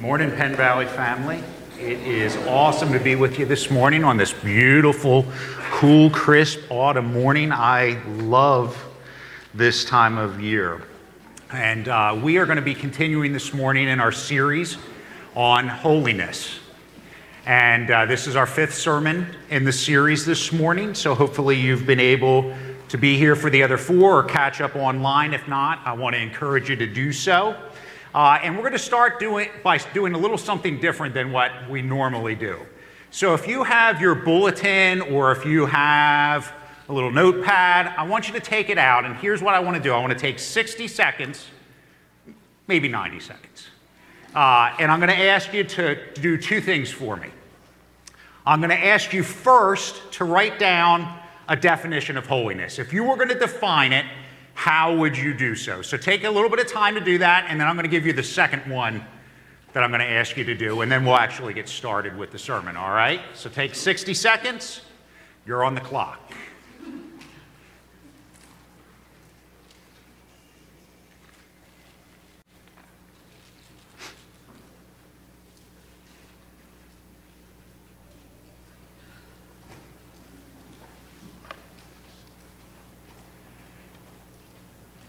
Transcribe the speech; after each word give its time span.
Morning, 0.00 0.30
Penn 0.30 0.54
Valley 0.54 0.84
family. 0.84 1.42
It 1.80 1.98
is 2.00 2.36
awesome 2.48 2.92
to 2.92 2.98
be 2.98 3.14
with 3.14 3.38
you 3.38 3.46
this 3.46 3.70
morning 3.70 4.04
on 4.04 4.18
this 4.18 4.30
beautiful, 4.30 5.24
cool, 5.70 6.10
crisp 6.10 6.60
autumn 6.68 7.14
morning. 7.14 7.50
I 7.50 8.02
love 8.06 8.76
this 9.54 9.86
time 9.86 10.18
of 10.18 10.38
year. 10.38 10.82
And 11.50 11.88
uh, 11.88 12.20
we 12.22 12.36
are 12.36 12.44
going 12.44 12.56
to 12.56 12.62
be 12.62 12.74
continuing 12.74 13.32
this 13.32 13.54
morning 13.54 13.88
in 13.88 13.98
our 13.98 14.12
series 14.12 14.76
on 15.34 15.66
holiness. 15.66 16.60
And 17.46 17.90
uh, 17.90 18.04
this 18.04 18.26
is 18.26 18.36
our 18.36 18.46
fifth 18.46 18.74
sermon 18.74 19.34
in 19.48 19.64
the 19.64 19.72
series 19.72 20.26
this 20.26 20.52
morning. 20.52 20.92
So 20.92 21.14
hopefully 21.14 21.58
you've 21.58 21.86
been 21.86 22.00
able 22.00 22.54
to 22.88 22.98
be 22.98 23.16
here 23.16 23.34
for 23.34 23.48
the 23.48 23.62
other 23.62 23.78
four 23.78 24.18
or 24.18 24.24
catch 24.24 24.60
up 24.60 24.76
online. 24.76 25.32
If 25.32 25.48
not, 25.48 25.80
I 25.86 25.94
want 25.94 26.14
to 26.16 26.20
encourage 26.20 26.68
you 26.68 26.76
to 26.76 26.86
do 26.86 27.12
so. 27.12 27.56
Uh, 28.16 28.38
and 28.42 28.56
we're 28.56 28.62
going 28.62 28.72
to 28.72 28.78
start 28.78 29.20
doing 29.20 29.50
by 29.62 29.76
doing 29.76 30.14
a 30.14 30.18
little 30.18 30.38
something 30.38 30.80
different 30.80 31.12
than 31.12 31.32
what 31.32 31.52
we 31.68 31.82
normally 31.82 32.34
do. 32.34 32.58
So 33.10 33.34
if 33.34 33.46
you 33.46 33.62
have 33.62 34.00
your 34.00 34.14
bulletin 34.14 35.02
or 35.02 35.32
if 35.32 35.44
you 35.44 35.66
have 35.66 36.50
a 36.88 36.94
little 36.94 37.10
notepad, 37.10 37.92
I 37.94 38.06
want 38.06 38.26
you 38.26 38.32
to 38.32 38.40
take 38.40 38.70
it 38.70 38.78
out. 38.78 39.04
And 39.04 39.16
here's 39.16 39.42
what 39.42 39.52
I 39.52 39.60
want 39.60 39.76
to 39.76 39.82
do 39.82 39.92
I 39.92 39.98
want 39.98 40.14
to 40.14 40.18
take 40.18 40.38
60 40.38 40.88
seconds, 40.88 41.44
maybe 42.66 42.88
90 42.88 43.20
seconds. 43.20 43.66
Uh, 44.34 44.74
and 44.78 44.90
I'm 44.90 44.98
going 44.98 45.14
to 45.14 45.24
ask 45.26 45.52
you 45.52 45.64
to 45.64 45.98
do 46.14 46.38
two 46.38 46.62
things 46.62 46.90
for 46.90 47.16
me. 47.16 47.28
I'm 48.46 48.60
going 48.60 48.70
to 48.70 48.82
ask 48.82 49.12
you 49.12 49.22
first 49.22 50.00
to 50.12 50.24
write 50.24 50.58
down 50.58 51.20
a 51.50 51.56
definition 51.56 52.16
of 52.16 52.26
holiness. 52.26 52.78
If 52.78 52.94
you 52.94 53.04
were 53.04 53.16
going 53.16 53.28
to 53.28 53.38
define 53.38 53.92
it, 53.92 54.06
how 54.56 54.96
would 54.96 55.16
you 55.16 55.34
do 55.34 55.54
so? 55.54 55.82
So 55.82 55.98
take 55.98 56.24
a 56.24 56.30
little 56.30 56.48
bit 56.48 56.58
of 56.58 56.66
time 56.66 56.94
to 56.94 57.00
do 57.00 57.18
that, 57.18 57.44
and 57.48 57.60
then 57.60 57.68
I'm 57.68 57.76
going 57.76 57.84
to 57.84 57.90
give 57.90 58.06
you 58.06 58.14
the 58.14 58.22
second 58.22 58.68
one 58.70 59.04
that 59.74 59.84
I'm 59.84 59.90
going 59.90 60.00
to 60.00 60.06
ask 60.06 60.34
you 60.38 60.44
to 60.44 60.54
do, 60.54 60.80
and 60.80 60.90
then 60.90 61.04
we'll 61.04 61.16
actually 61.16 61.52
get 61.52 61.68
started 61.68 62.16
with 62.16 62.32
the 62.32 62.38
sermon, 62.38 62.74
all 62.74 62.90
right? 62.90 63.20
So 63.34 63.50
take 63.50 63.74
60 63.74 64.14
seconds. 64.14 64.80
You're 65.44 65.62
on 65.62 65.74
the 65.74 65.82
clock. 65.82 66.32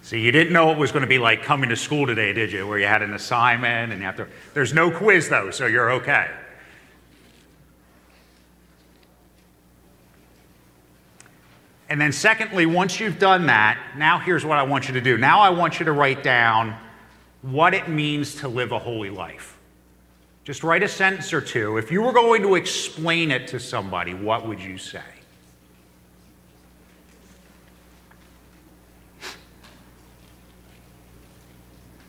See, 0.07 0.21
you 0.21 0.31
didn't 0.31 0.53
know 0.53 0.71
it 0.71 0.77
was 0.77 0.93
going 0.93 1.01
to 1.01 1.07
be 1.07 1.17
like 1.17 1.43
coming 1.43 1.69
to 1.69 1.75
school 1.75 2.07
today, 2.07 2.31
did 2.31 2.49
you? 2.49 2.65
Where 2.65 2.79
you 2.79 2.85
had 2.85 3.01
an 3.01 3.13
assignment 3.13 3.91
and 3.91 3.99
you 3.99 4.05
have 4.05 4.15
to. 4.15 4.27
There's 4.53 4.73
no 4.73 4.89
quiz 4.89 5.27
though, 5.27 5.51
so 5.51 5.65
you're 5.65 5.91
okay. 5.91 6.31
And 11.89 11.99
then, 11.99 12.13
secondly, 12.13 12.65
once 12.65 13.01
you've 13.01 13.19
done 13.19 13.47
that, 13.47 13.77
now 13.97 14.17
here's 14.17 14.45
what 14.45 14.57
I 14.57 14.63
want 14.63 14.87
you 14.87 14.93
to 14.93 15.01
do. 15.01 15.17
Now 15.17 15.41
I 15.41 15.49
want 15.49 15.77
you 15.77 15.85
to 15.87 15.91
write 15.91 16.23
down 16.23 16.77
what 17.41 17.73
it 17.73 17.89
means 17.89 18.35
to 18.35 18.47
live 18.47 18.71
a 18.71 18.79
holy 18.79 19.09
life. 19.09 19.57
Just 20.45 20.63
write 20.63 20.83
a 20.83 20.87
sentence 20.87 21.33
or 21.33 21.41
two. 21.41 21.75
If 21.75 21.91
you 21.91 22.01
were 22.01 22.13
going 22.13 22.43
to 22.43 22.55
explain 22.55 23.29
it 23.29 23.45
to 23.49 23.59
somebody, 23.59 24.13
what 24.13 24.47
would 24.47 24.61
you 24.61 24.77
say? 24.77 25.16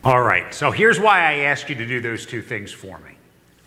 All 0.08 0.22
right, 0.22 0.54
so 0.54 0.70
here's 0.70 0.98
why 0.98 1.20
I 1.20 1.34
asked 1.40 1.68
you 1.68 1.74
to 1.74 1.84
do 1.84 2.00
those 2.00 2.24
two 2.24 2.40
things 2.40 2.72
for 2.72 2.98
me. 3.00 3.10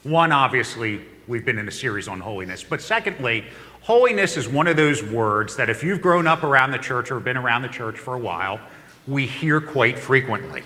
One, 0.01 0.31
obviously, 0.31 1.01
we've 1.27 1.45
been 1.45 1.59
in 1.59 1.67
a 1.67 1.71
series 1.71 2.07
on 2.07 2.19
holiness. 2.19 2.63
But 2.63 2.81
secondly, 2.81 3.45
holiness 3.81 4.37
is 4.37 4.49
one 4.49 4.65
of 4.65 4.75
those 4.75 5.03
words 5.03 5.55
that 5.57 5.69
if 5.69 5.83
you've 5.83 6.01
grown 6.01 6.25
up 6.25 6.41
around 6.41 6.71
the 6.71 6.79
church 6.79 7.11
or 7.11 7.19
been 7.19 7.37
around 7.37 7.61
the 7.61 7.67
church 7.67 7.95
for 7.95 8.15
a 8.15 8.17
while, 8.17 8.59
we 9.05 9.27
hear 9.27 9.61
quite 9.61 9.99
frequently. 9.99 10.63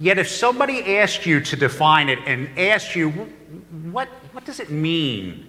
Yet 0.00 0.18
if 0.18 0.26
somebody 0.26 0.96
asked 0.96 1.26
you 1.26 1.40
to 1.42 1.54
define 1.54 2.08
it 2.08 2.18
and 2.26 2.50
asked 2.58 2.96
you, 2.96 3.10
what, 3.92 4.08
what 4.32 4.44
does 4.44 4.58
it 4.58 4.68
mean 4.68 5.48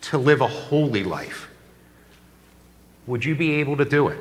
to 0.00 0.18
live 0.18 0.40
a 0.40 0.48
holy 0.48 1.04
life? 1.04 1.48
Would 3.06 3.24
you 3.24 3.36
be 3.36 3.52
able 3.52 3.76
to 3.76 3.84
do 3.84 4.08
it? 4.08 4.18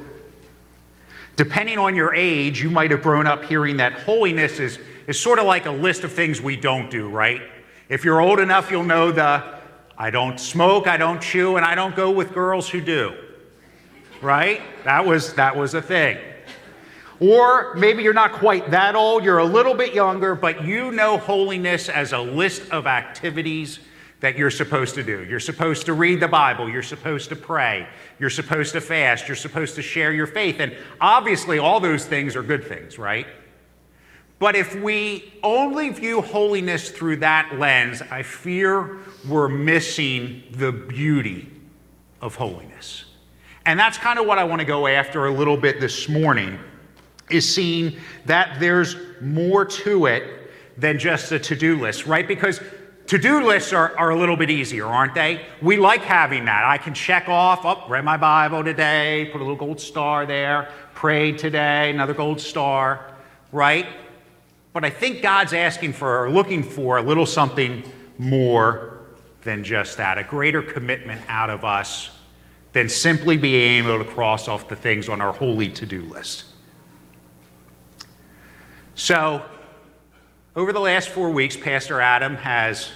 Depending 1.36 1.78
on 1.78 1.96
your 1.96 2.14
age, 2.14 2.62
you 2.62 2.70
might 2.70 2.92
have 2.92 3.02
grown 3.02 3.26
up 3.26 3.44
hearing 3.46 3.78
that 3.78 3.94
holiness 3.94 4.60
is, 4.60 4.80
is 5.08 5.20
sort 5.20 5.40
of 5.40 5.46
like 5.46 5.66
a 5.66 5.72
list 5.72 6.04
of 6.04 6.12
things 6.12 6.42
we 6.42 6.56
don't 6.56 6.90
do, 6.90 7.10
right? 7.10 7.42
If 7.90 8.04
you're 8.04 8.22
old 8.22 8.40
enough, 8.40 8.70
you'll 8.70 8.84
know 8.84 9.12
the 9.12 9.60
I 9.98 10.10
don't 10.10 10.40
smoke, 10.40 10.88
I 10.88 10.98
don't 10.98 11.22
chew, 11.22 11.58
and 11.58 11.66
I 11.66 11.76
don't 11.76 11.96
go 11.96 12.10
with 12.10 12.34
girls 12.34 12.68
who 12.68 12.82
do. 12.82 13.14
Right? 14.22 14.62
That 14.84 15.06
was, 15.06 15.34
that 15.36 15.56
was 15.56 15.74
a 15.74 15.82
thing. 15.82 16.18
Or 17.20 17.76
maybe 17.76 18.02
you're 18.02 18.14
not 18.14 18.34
quite 18.34 18.72
that 18.72 18.96
old, 18.96 19.24
you're 19.24 19.38
a 19.38 19.46
little 19.46 19.76
bit 19.76 19.94
younger, 19.94 20.34
but 20.34 20.66
you 20.66 20.92
know 20.92 21.18
holiness 21.18 21.88
as 21.88 22.14
a 22.14 22.20
list 22.20 22.64
of 22.72 22.88
activities 22.88 23.80
that 24.22 24.38
you're 24.38 24.52
supposed 24.52 24.96
to 24.96 25.04
do. 25.04 25.26
You're 25.26 25.40
supposed 25.40 25.86
to 25.88 25.94
read 25.94 26.20
the 26.20 26.28
Bible. 26.28 26.70
You're 26.70 26.84
supposed 26.84 27.30
to 27.30 27.36
pray. 27.36 27.88
You're 28.20 28.30
supposed 28.30 28.72
to 28.74 28.82
fast. 28.82 29.28
You're 29.28 29.36
supposed 29.36 29.76
to 29.76 29.82
share 29.82 30.14
your 30.14 30.28
faith. 30.28 30.60
And 30.60 30.76
obviously, 31.02 31.60
all 31.60 31.80
those 31.80 32.06
things 32.06 32.36
are 32.36 32.44
good 32.44 32.64
things, 32.64 32.98
right? 32.98 33.28
But 34.38 34.56
if 34.56 34.76
we 34.76 35.34
only 35.44 35.90
view 35.90 36.22
holiness 36.22 36.90
through 36.90 37.18
that 37.18 37.60
lens, 37.60 38.02
I 38.10 38.24
fear 38.24 39.00
we're 39.28 39.50
missing 39.50 40.44
the 40.52 40.72
beauty 40.72 41.52
of 42.22 42.36
holiness. 42.36 43.06
And 43.66 43.80
that's 43.80 43.98
kind 43.98 44.18
of 44.18 44.26
what 44.26 44.40
I 44.40 44.44
want 44.44 44.60
to 44.60 44.66
go 44.66 44.88
after 44.88 45.26
a 45.28 45.32
little 45.32 45.58
bit 45.58 45.80
this 45.80 46.10
morning 46.10 46.60
is 47.30 47.54
seeing 47.54 47.98
that 48.26 48.60
there's 48.60 48.96
more 49.22 49.66
to 49.66 50.08
it 50.08 50.52
than 50.78 50.98
just 50.98 51.32
a 51.32 51.40
to-do 51.40 51.80
list, 51.80 52.08
right? 52.08 52.28
Because 52.28 52.60
to 53.12 53.18
do 53.18 53.46
lists 53.46 53.74
are, 53.74 53.94
are 53.98 54.12
a 54.12 54.16
little 54.16 54.38
bit 54.38 54.50
easier, 54.50 54.86
aren't 54.86 55.14
they? 55.14 55.46
We 55.62 55.76
like 55.76 56.02
having 56.02 56.46
that. 56.46 56.64
I 56.64 56.78
can 56.78 56.94
check 56.94 57.28
off, 57.28 57.66
oh, 57.66 57.84
read 57.90 58.06
my 58.06 58.16
Bible 58.16 58.64
today, 58.64 59.28
put 59.34 59.42
a 59.42 59.44
little 59.44 59.58
gold 59.58 59.82
star 59.82 60.26
there, 60.26 60.70
prayed 60.94 61.38
today, 61.38 61.90
another 61.90 62.14
gold 62.14 62.40
star, 62.40 63.14
right? 63.52 63.86
But 64.72 64.86
I 64.86 64.90
think 64.92 65.22
God's 65.22 65.52
asking 65.52 65.92
for 65.92 66.24
or 66.24 66.30
looking 66.30 66.64
for 66.64 67.00
a 67.00 67.02
little 67.02 67.26
something 67.26 67.84
more 68.18 69.02
than 69.42 69.66
just 69.66 69.98
that, 69.98 70.18
a 70.18 70.24
greater 70.24 70.62
commitment 70.62 71.20
out 71.28 71.50
of 71.50 71.66
us 71.66 72.12
than 72.72 72.88
simply 72.88 73.36
being 73.36 73.84
able 73.84 73.98
to 73.98 74.10
cross 74.10 74.48
off 74.48 74.70
the 74.70 74.76
things 74.78 75.10
on 75.10 75.20
our 75.20 75.34
holy 75.34 75.68
to 75.68 75.86
do 75.86 76.02
list. 76.04 76.46
So, 78.96 79.44
over 80.56 80.72
the 80.72 80.80
last 80.80 81.10
four 81.10 81.30
weeks, 81.30 81.58
Pastor 81.58 82.00
Adam 82.00 82.38
has 82.38 82.90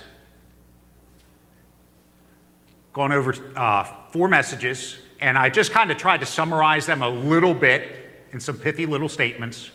gone 2.96 3.12
over 3.12 3.36
uh, 3.58 3.84
four 4.10 4.30
messages, 4.30 4.98
and 5.20 5.38
I 5.38 5.50
just 5.50 5.72
kind 5.72 5.92
of 5.92 5.98
tried 5.98 6.22
to 6.22 6.26
summarize 6.26 6.86
them 6.86 7.02
a 7.02 7.10
little 7.10 7.54
bit 7.54 7.92
in 8.32 8.40
some 8.40 8.58
pithy 8.58 8.86
little 8.86 9.10
statements 9.10 9.70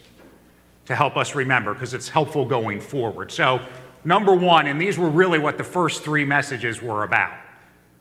to 0.87 0.97
help 0.97 1.19
us 1.19 1.35
remember 1.35 1.75
because 1.75 1.93
it's 1.93 2.09
helpful 2.09 2.47
going 2.47 2.81
forward. 2.81 3.31
So, 3.31 3.61
number 4.05 4.35
one, 4.35 4.67
and 4.69 4.81
these 4.81 4.97
were 4.99 5.11
really 5.11 5.39
what 5.39 5.59
the 5.59 5.65
first 5.65 6.03
three 6.03 6.25
messages 6.25 6.81
were 6.81 7.05
about 7.05 7.35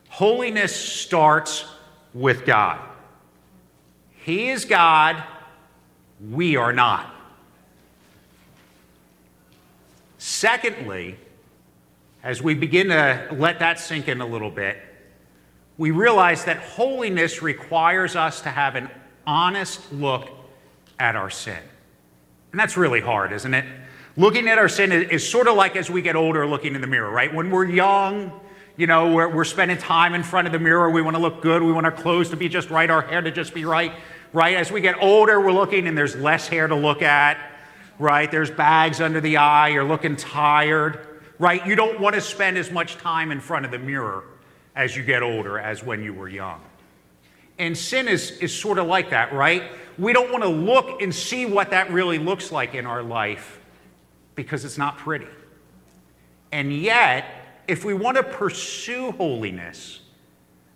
holiness 0.07 0.74
starts 0.74 1.66
with 2.13 2.46
God. 2.46 2.80
He 4.24 4.50
is 4.50 4.63
God, 4.63 5.22
we 6.31 6.56
are 6.56 6.72
not. 6.72 7.13
Secondly, 10.18 11.18
as 12.24 12.42
we 12.42 12.56
begin 12.56 12.88
to 12.88 13.27
let 13.33 13.60
that 13.60 13.80
sink 13.80 14.07
in 14.07 14.21
a 14.21 14.25
little 14.25 14.50
bit, 14.50 14.77
we 15.80 15.90
realize 15.90 16.46
that 16.46 16.58
holiness 16.58 17.42
requires 17.42 18.16
us 18.16 18.42
to 18.42 18.50
have 18.50 18.76
an 18.76 18.90
honest 19.26 19.92
look 19.92 20.30
at 21.00 21.16
our 21.16 21.31
sin. 21.31 21.58
And 22.52 22.60
that's 22.60 22.78
really 22.78 23.02
hard, 23.02 23.31
isn't 23.31 23.54
it? 23.56 23.66
Looking 24.16 24.48
at 24.48 24.58
our 24.58 24.70
sin 24.70 24.92
is, 24.92 25.28
sort 25.28 25.48
of 25.48 25.56
like 25.56 25.76
as 25.76 25.90
we 25.90 26.04
get 26.04 26.16
older 26.16 26.46
looking 26.46 26.76
in 26.76 26.81
the 26.81 26.88
mirror, 26.88 27.10
right? 27.10 27.34
When 27.34 27.50
we're 27.50 27.66
young, 27.66 28.31
you 28.76 28.86
know, 28.86 29.14
we're, 29.14 29.30
we're 29.30 29.46
spending 29.46 29.78
time 29.78 30.14
in 30.14 30.22
front 30.22 30.46
of 30.46 30.54
the 30.54 30.60
mirror. 30.60 30.92
We 30.92 31.02
want 31.02 31.16
to 31.16 31.22
look 31.22 31.42
good. 31.42 31.64
We 31.64 31.72
want 31.72 31.86
our 31.86 31.92
clothes 31.92 32.30
to 32.31 32.38
be 32.38 32.50
just 32.50 32.70
right, 32.70 32.90
our 32.90 33.02
hair 33.02 33.22
to 33.22 33.31
just 33.31 33.54
be 33.54 33.66
right, 33.66 33.94
right? 34.34 34.58
As 34.58 34.72
we 34.72 34.81
get 34.81 35.02
older, 35.02 35.40
we're 35.40 35.54
looking 35.54 35.88
and 35.88 35.98
there's 35.98 36.16
less 36.16 36.48
hair 36.48 36.68
to 36.68 36.76
look 36.76 37.02
at 37.02 37.40
right? 38.00 38.31
There's 38.31 38.50
bags 38.50 39.02
under 39.02 39.20
the 39.22 39.38
eye, 39.38 39.68
you're 39.68 39.84
looking 39.84 40.16
tired, 40.16 41.06
right? 41.38 41.66
You 41.68 41.76
don't 41.76 42.00
want 42.00 42.16
to 42.16 42.22
spend 42.22 42.58
as 42.58 42.72
much 42.72 42.96
time 42.96 43.31
in 43.31 43.42
front 43.42 43.66
of 43.66 43.72
the 43.72 43.78
mirror 43.78 44.24
as 44.80 44.96
you 44.96 45.04
get 45.04 45.22
older 45.22 45.60
as 45.60 45.84
when 45.84 46.02
you 46.02 46.14
were 46.14 46.30
young. 46.30 46.62
And 47.58 47.78
sin 47.78 48.08
is, 48.08 48.31
is 48.40 48.56
sort 48.56 48.78
of 48.78 48.88
like 48.88 49.10
that, 49.10 49.34
right? 49.34 49.64
We 49.98 50.14
don't 50.14 50.31
want 50.31 50.42
to 50.42 50.50
look 50.50 51.02
and 51.02 51.14
see 51.14 51.46
what 51.46 51.72
that 51.72 51.92
really 51.92 52.18
looks 52.18 52.50
like 52.50 52.76
in 52.76 52.86
our 52.86 53.04
life 53.04 53.60
because 54.36 54.64
it's 54.64 54.78
not 54.78 54.98
pretty. 54.98 55.28
And 56.54 56.72
yet, 56.72 57.26
if 57.68 57.84
we 57.84 57.94
want 57.94 58.16
to 58.16 58.24
pursue 58.24 59.12
holiness, 59.12 60.00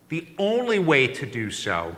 the 0.09 0.27
only 0.37 0.79
way 0.79 1.07
to 1.07 1.25
do 1.25 1.49
so 1.49 1.95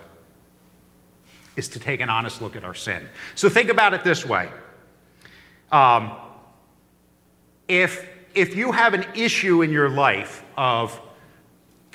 is 1.56 1.68
to 1.70 1.80
take 1.80 2.02
an 2.02 2.10
honest 2.12 2.40
look 2.40 2.56
at 2.56 2.64
our 2.64 2.76
sin. 2.76 3.10
So 3.34 3.50
think 3.50 3.70
about 3.70 3.96
it 3.96 4.04
this 4.04 4.24
way. 4.24 4.52
Um, 5.72 6.12
if, 7.68 8.08
if 8.36 8.56
you 8.56 8.72
have 8.72 8.94
an 8.94 9.08
issue 9.16 9.64
in 9.64 9.72
your 9.72 9.90
life 9.90 10.44
of 10.56 11.02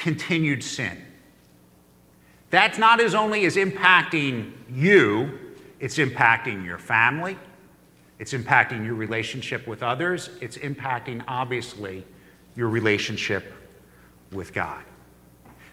continued 0.01 0.65
sin, 0.65 0.97
that's 2.49 2.79
not 2.79 3.01
as 3.01 3.15
only 3.15 3.45
as 3.45 3.57
impacting 3.57 4.53
you, 4.73 5.39
it's 5.79 5.99
impacting 5.99 6.65
your 6.65 6.79
family, 6.79 7.37
it's 8.19 8.33
impacting 8.33 8.85
your 8.85 8.95
relationship 8.95 9.67
with 9.67 9.83
others, 9.83 10.31
it's 10.41 10.57
impacting, 10.57 11.23
obviously, 11.29 12.05
your 12.57 12.69
relationship 12.69 13.53
with 14.33 14.53
God. 14.53 14.83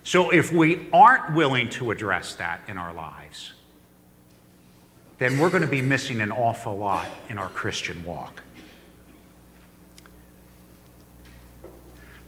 So 0.04 0.30
if 0.30 0.52
we 0.52 0.88
aren't 0.92 1.34
willing 1.34 1.70
to 1.72 1.92
address 1.92 2.36
that 2.36 2.62
in 2.68 2.78
our 2.78 2.94
lives, 2.94 3.54
then 5.20 5.40
we're 5.40 5.50
going 5.50 5.64
to 5.64 5.68
be 5.70 5.82
missing 5.82 6.22
an 6.22 6.32
awful 6.32 6.78
lot 6.78 7.08
in 7.30 7.38
our 7.38 7.50
Christian 7.50 8.04
walk. 8.04 8.44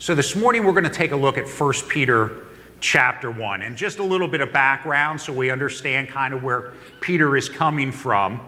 So 0.02 0.16
this 0.16 0.34
morning 0.34 0.64
we're 0.64 0.72
going 0.72 0.86
to 0.86 0.90
take 0.90 1.12
a 1.12 1.16
look 1.18 1.38
at 1.38 1.46
1 1.46 1.74
Peter 1.90 2.46
chapter 2.80 3.30
1 3.30 3.64
and 3.64 3.76
just 3.76 4.00
a 4.00 4.04
little 4.04 4.30
bit 4.30 4.40
of 4.40 4.54
background 4.54 5.20
so 5.20 5.34
we 5.34 5.52
understand 5.52 6.08
kind 6.08 6.34
of 6.34 6.42
where 6.42 6.72
Peter 7.02 7.36
is 7.36 7.50
coming 7.50 7.92
from. 7.92 8.40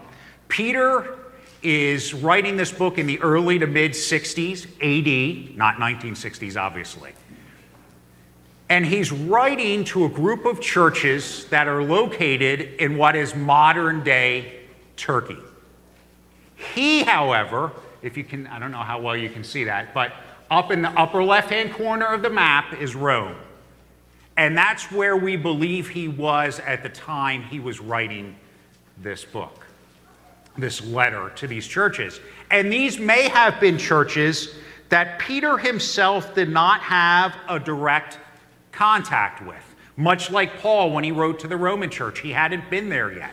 Peter 0.48 1.18
is 1.62 2.14
writing 2.14 2.56
this 2.56 2.72
book 2.72 2.96
in 2.96 3.06
the 3.06 3.20
early 3.20 3.58
to 3.58 3.66
mid 3.66 3.92
60s 3.92 4.64
AD, 4.80 5.54
not 5.58 5.74
1960s 5.74 6.58
obviously. 6.58 7.12
And 8.70 8.86
he's 8.86 9.12
writing 9.12 9.84
to 9.84 10.06
a 10.06 10.08
group 10.08 10.46
of 10.46 10.58
churches 10.58 11.44
that 11.50 11.68
are 11.68 11.82
located 11.82 12.80
in 12.80 12.96
what 12.96 13.14
is 13.14 13.34
modern 13.34 14.02
day 14.02 14.60
Turkey. 14.96 15.36
He, 16.74 17.02
however, 17.02 17.72
if 18.00 18.16
you 18.16 18.24
can, 18.24 18.46
I 18.46 18.58
don't 18.58 18.70
know 18.70 18.78
how 18.78 19.02
well 19.02 19.16
you 19.16 19.28
can 19.28 19.44
see 19.44 19.64
that, 19.64 19.92
but 19.92 20.14
up 20.52 20.70
in 20.70 20.82
the 20.82 20.90
upper 20.90 21.24
left 21.24 21.50
hand 21.50 21.72
corner 21.72 22.06
of 22.06 22.20
the 22.20 22.28
map 22.28 22.74
is 22.74 22.94
Rome. 22.94 23.34
And 24.36 24.56
that's 24.56 24.92
where 24.92 25.16
we 25.16 25.34
believe 25.36 25.88
he 25.88 26.08
was 26.08 26.60
at 26.60 26.82
the 26.82 26.90
time 26.90 27.42
he 27.42 27.58
was 27.58 27.80
writing 27.80 28.36
this 28.98 29.24
book, 29.24 29.66
this 30.56 30.84
letter 30.84 31.30
to 31.36 31.46
these 31.46 31.66
churches. 31.66 32.20
And 32.50 32.70
these 32.70 32.98
may 32.98 33.28
have 33.28 33.60
been 33.60 33.78
churches 33.78 34.54
that 34.90 35.18
Peter 35.18 35.56
himself 35.56 36.34
did 36.34 36.50
not 36.50 36.80
have 36.80 37.34
a 37.48 37.58
direct 37.58 38.18
contact 38.72 39.44
with. 39.46 39.64
Much 39.96 40.30
like 40.30 40.60
Paul 40.60 40.92
when 40.92 41.02
he 41.02 41.12
wrote 41.12 41.40
to 41.40 41.48
the 41.48 41.56
Roman 41.56 41.88
church, 41.88 42.20
he 42.20 42.30
hadn't 42.30 42.68
been 42.68 42.90
there 42.90 43.10
yet. 43.10 43.32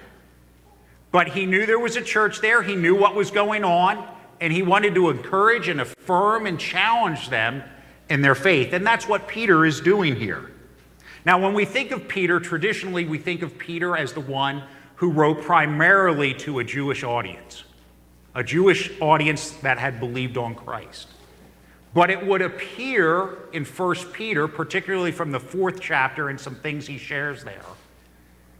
But 1.11 1.27
he 1.27 1.45
knew 1.45 1.65
there 1.65 1.79
was 1.79 1.97
a 1.97 2.01
church 2.01 2.39
there, 2.39 2.61
he 2.61 2.75
knew 2.75 2.95
what 2.95 3.13
was 3.13 3.29
going 3.29 3.65
on, 3.65 4.07
and 4.41 4.53
he 4.53 4.61
wanted 4.61 4.95
to 4.95 5.09
encourage 5.09 5.67
and 5.67 5.81
affirm 5.81 6.45
and 6.45 6.59
challenge 6.59 7.29
them 7.29 7.63
in 8.09 8.21
their 8.21 8.35
faith. 8.35 8.73
And 8.73 8.85
that's 8.85 9.07
what 9.07 9.27
Peter 9.27 9.65
is 9.65 9.81
doing 9.81 10.15
here. 10.15 10.51
Now, 11.25 11.39
when 11.39 11.53
we 11.53 11.65
think 11.65 11.91
of 11.91 12.07
Peter, 12.07 12.39
traditionally 12.39 13.05
we 13.05 13.17
think 13.17 13.41
of 13.41 13.57
Peter 13.57 13.95
as 13.95 14.13
the 14.13 14.21
one 14.21 14.63
who 14.95 15.11
wrote 15.11 15.41
primarily 15.41 16.33
to 16.33 16.59
a 16.59 16.63
Jewish 16.63 17.03
audience, 17.03 17.63
a 18.35 18.43
Jewish 18.43 18.91
audience 18.99 19.51
that 19.61 19.77
had 19.77 19.99
believed 19.99 20.37
on 20.37 20.55
Christ. 20.55 21.07
But 21.93 22.09
it 22.09 22.25
would 22.25 22.41
appear 22.41 23.37
in 23.51 23.65
1 23.65 23.95
Peter, 24.13 24.47
particularly 24.47 25.11
from 25.11 25.31
the 25.31 25.39
fourth 25.39 25.79
chapter 25.81 26.29
and 26.29 26.39
some 26.39 26.55
things 26.55 26.85
he 26.85 26.97
shares 26.97 27.43
there, 27.43 27.63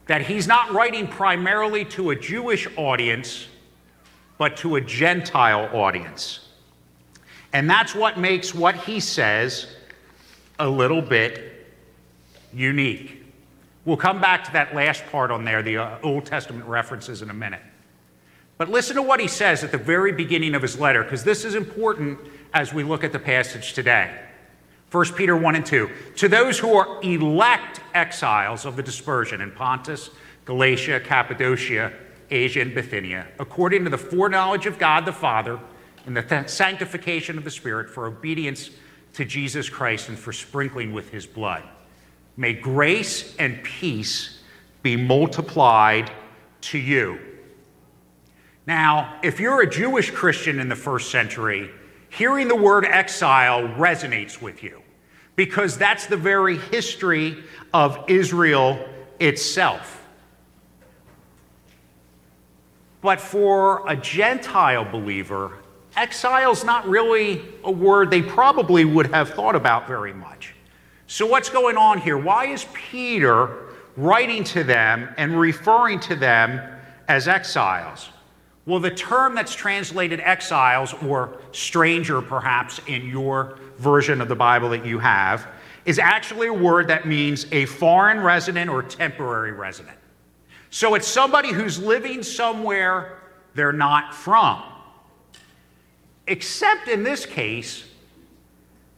that 0.06 0.22
he's 0.22 0.46
not 0.46 0.72
writing 0.72 1.06
primarily 1.06 1.84
to 1.86 2.10
a 2.10 2.16
Jewish 2.16 2.66
audience, 2.76 3.46
but 4.40 4.56
to 4.56 4.76
a 4.76 4.80
Gentile 4.80 5.68
audience. 5.76 6.48
And 7.52 7.68
that's 7.68 7.94
what 7.94 8.18
makes 8.18 8.54
what 8.54 8.74
he 8.74 8.98
says 8.98 9.66
a 10.58 10.66
little 10.66 11.02
bit 11.02 11.70
unique. 12.50 13.22
We'll 13.84 13.98
come 13.98 14.18
back 14.18 14.44
to 14.44 14.52
that 14.54 14.74
last 14.74 15.04
part 15.12 15.30
on 15.30 15.44
there, 15.44 15.62
the 15.62 15.76
uh, 15.76 15.98
Old 16.02 16.24
Testament 16.24 16.64
references, 16.64 17.20
in 17.20 17.28
a 17.28 17.34
minute. 17.34 17.60
But 18.56 18.70
listen 18.70 18.96
to 18.96 19.02
what 19.02 19.20
he 19.20 19.28
says 19.28 19.62
at 19.62 19.72
the 19.72 19.78
very 19.78 20.10
beginning 20.10 20.54
of 20.54 20.62
his 20.62 20.80
letter, 20.80 21.04
because 21.04 21.22
this 21.22 21.44
is 21.44 21.54
important 21.54 22.18
as 22.54 22.72
we 22.72 22.82
look 22.82 23.04
at 23.04 23.12
the 23.12 23.18
passage 23.18 23.74
today. 23.74 24.18
1 24.90 25.04
Peter 25.16 25.36
1 25.36 25.54
and 25.54 25.66
2. 25.66 25.90
To 26.16 26.28
those 26.28 26.58
who 26.58 26.72
are 26.76 26.98
elect 27.02 27.82
exiles 27.92 28.64
of 28.64 28.76
the 28.76 28.82
dispersion 28.82 29.42
in 29.42 29.50
Pontus, 29.50 30.08
Galatia, 30.46 30.98
Cappadocia, 30.98 31.92
Asia, 32.30 32.60
and 32.60 32.74
Bithynia, 32.74 33.26
according 33.38 33.84
to 33.84 33.90
the 33.90 33.98
foreknowledge 33.98 34.66
of 34.66 34.78
God 34.78 35.04
the 35.04 35.12
Father 35.12 35.58
and 36.06 36.16
the 36.16 36.22
th- 36.22 36.48
sanctification 36.48 37.36
of 37.36 37.44
the 37.44 37.50
Spirit 37.50 37.90
for 37.90 38.06
obedience 38.06 38.70
to 39.14 39.24
Jesus 39.24 39.68
Christ 39.68 40.08
and 40.08 40.18
for 40.18 40.32
sprinkling 40.32 40.92
with 40.92 41.10
his 41.10 41.26
blood. 41.26 41.64
May 42.36 42.52
grace 42.52 43.34
and 43.38 43.62
peace 43.62 44.40
be 44.82 44.96
multiplied 44.96 46.10
to 46.62 46.78
you. 46.78 47.18
Now, 48.66 49.18
if 49.22 49.40
you're 49.40 49.62
a 49.62 49.70
Jewish 49.70 50.10
Christian 50.10 50.60
in 50.60 50.68
the 50.68 50.76
first 50.76 51.10
century, 51.10 51.70
hearing 52.08 52.48
the 52.48 52.56
word 52.56 52.84
exile 52.84 53.62
resonates 53.62 54.40
with 54.40 54.62
you 54.62 54.82
because 55.36 55.76
that's 55.78 56.06
the 56.06 56.16
very 56.16 56.58
history 56.58 57.42
of 57.72 58.04
Israel 58.08 58.88
itself. 59.18 59.99
But 63.00 63.20
for 63.20 63.88
a 63.88 63.96
Gentile 63.96 64.84
believer, 64.84 65.58
exile 65.96 66.52
is 66.52 66.64
not 66.64 66.86
really 66.88 67.42
a 67.64 67.70
word 67.70 68.10
they 68.10 68.22
probably 68.22 68.84
would 68.84 69.06
have 69.08 69.30
thought 69.30 69.56
about 69.56 69.86
very 69.86 70.12
much. 70.12 70.54
So, 71.06 71.26
what's 71.26 71.48
going 71.48 71.76
on 71.76 71.98
here? 71.98 72.18
Why 72.18 72.46
is 72.46 72.66
Peter 72.72 73.66
writing 73.96 74.44
to 74.44 74.62
them 74.62 75.12
and 75.16 75.38
referring 75.38 75.98
to 76.00 76.14
them 76.14 76.60
as 77.08 77.26
exiles? 77.26 78.10
Well, 78.66 78.78
the 78.78 78.90
term 78.90 79.34
that's 79.34 79.54
translated 79.54 80.20
exiles, 80.20 80.94
or 81.02 81.38
stranger 81.50 82.20
perhaps 82.20 82.80
in 82.86 83.08
your 83.08 83.58
version 83.78 84.20
of 84.20 84.28
the 84.28 84.36
Bible 84.36 84.68
that 84.70 84.84
you 84.84 84.98
have, 84.98 85.48
is 85.86 85.98
actually 85.98 86.48
a 86.48 86.52
word 86.52 86.86
that 86.88 87.06
means 87.06 87.46
a 87.50 87.64
foreign 87.64 88.20
resident 88.20 88.70
or 88.70 88.82
temporary 88.82 89.52
resident. 89.52 89.96
So 90.70 90.94
it's 90.94 91.08
somebody 91.08 91.52
who's 91.52 91.78
living 91.78 92.22
somewhere 92.22 93.18
they're 93.54 93.72
not 93.72 94.14
from. 94.14 94.62
Except 96.26 96.88
in 96.88 97.02
this 97.02 97.26
case, 97.26 97.84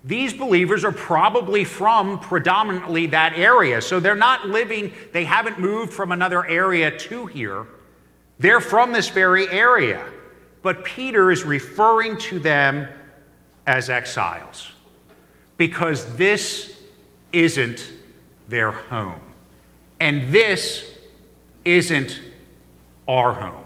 these 0.05 0.35
believers 0.35 0.85
are 0.85 0.93
probably 0.93 1.65
from 1.65 2.19
predominantly 2.19 3.07
that 3.07 3.39
area. 3.39 3.81
So 3.81 4.01
they're 4.01 4.15
not 4.15 4.49
living, 4.49 4.93
they 5.13 5.25
haven't 5.25 5.59
moved 5.59 5.93
from 5.93 6.13
another 6.13 6.47
area 6.47 6.97
to 6.99 7.27
here. 7.27 7.67
They're 8.39 8.61
from 8.61 8.93
this 8.93 9.09
very 9.09 9.49
area, 9.49 10.05
but 10.63 10.85
Peter 10.85 11.31
is 11.31 11.45
referring 11.45 12.19
to 12.19 12.39
them 12.39 12.89
as 13.67 13.89
exiles 13.89 14.73
because 15.57 16.17
this 16.17 16.77
isn't 17.33 17.93
their 18.49 18.73
home. 18.73 19.21
And 20.01 20.33
this 20.35 20.92
isn't 21.65 22.21
our 23.09 23.33
home. 23.33 23.65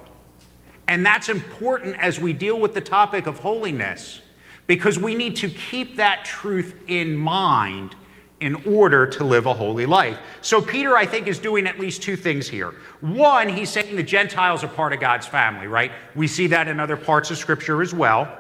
And 0.89 1.05
that's 1.05 1.29
important 1.29 1.97
as 1.99 2.21
we 2.21 2.33
deal 2.33 2.59
with 2.61 2.75
the 2.75 2.81
topic 2.81 3.27
of 3.27 3.39
holiness 3.39 4.21
because 4.67 4.99
we 4.99 5.15
need 5.15 5.37
to 5.37 5.49
keep 5.49 5.97
that 5.97 6.25
truth 6.25 6.75
in 6.87 7.17
mind 7.17 7.95
in 8.41 8.55
order 8.67 9.07
to 9.07 9.25
live 9.25 9.47
a 9.47 9.55
holy 9.55 9.87
life. 9.87 10.19
So, 10.43 10.61
Peter, 10.61 10.97
I 10.97 11.07
think, 11.07 11.27
is 11.27 11.39
doing 11.39 11.67
at 11.67 11.79
least 11.79 12.03
two 12.03 12.17
things 12.17 12.47
here. 12.47 12.75
One, 13.01 13.49
he's 13.49 13.71
saying 13.71 13.97
the 13.97 14.03
Gentiles 14.03 14.63
are 14.63 14.69
part 14.69 14.93
of 14.93 15.01
God's 15.01 15.27
family, 15.27 15.67
right? 15.67 15.91
We 16.15 16.27
see 16.27 16.47
that 16.49 16.69
in 16.69 16.79
other 16.79 16.97
parts 16.97 17.31
of 17.31 17.39
Scripture 17.39 17.81
as 17.81 17.95
well. 17.95 18.31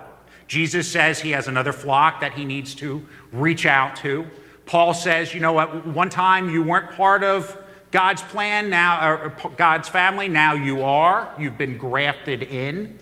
Jesus 0.49 0.91
says 0.91 1.19
he 1.19 1.31
has 1.31 1.49
another 1.49 1.73
flock 1.73 2.21
that 2.21 2.33
he 2.35 2.45
needs 2.45 2.75
to 2.77 3.05
reach 3.33 3.65
out 3.67 3.97
to. 3.97 4.27
Paul 4.67 4.95
says, 4.95 5.33
you 5.33 5.41
know, 5.41 5.59
at 5.59 5.87
one 5.87 6.11
time 6.11 6.51
you 6.51 6.63
weren't 6.63 6.91
part 6.93 7.25
of 7.25 7.57
God's 7.97 8.23
plan, 8.23 8.69
now, 8.69 9.33
God's 9.57 9.89
family, 9.89 10.29
now 10.29 10.55
you 10.55 10.83
are. 10.83 11.33
You've 11.39 11.59
been 11.59 11.79
grafted 11.79 12.43
in. 12.43 12.99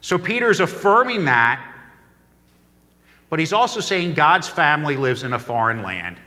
So, 0.00 0.18
Peter's 0.18 0.60
affirming 0.60 1.26
that 1.26 1.72
but 3.32 3.38
he's 3.38 3.54
also 3.54 3.80
saying 3.80 4.12
God's 4.12 4.46
family 4.46 4.98
lives 4.98 5.22
in 5.22 5.32
a 5.32 5.38
foreign 5.38 5.82
land, 5.82 6.18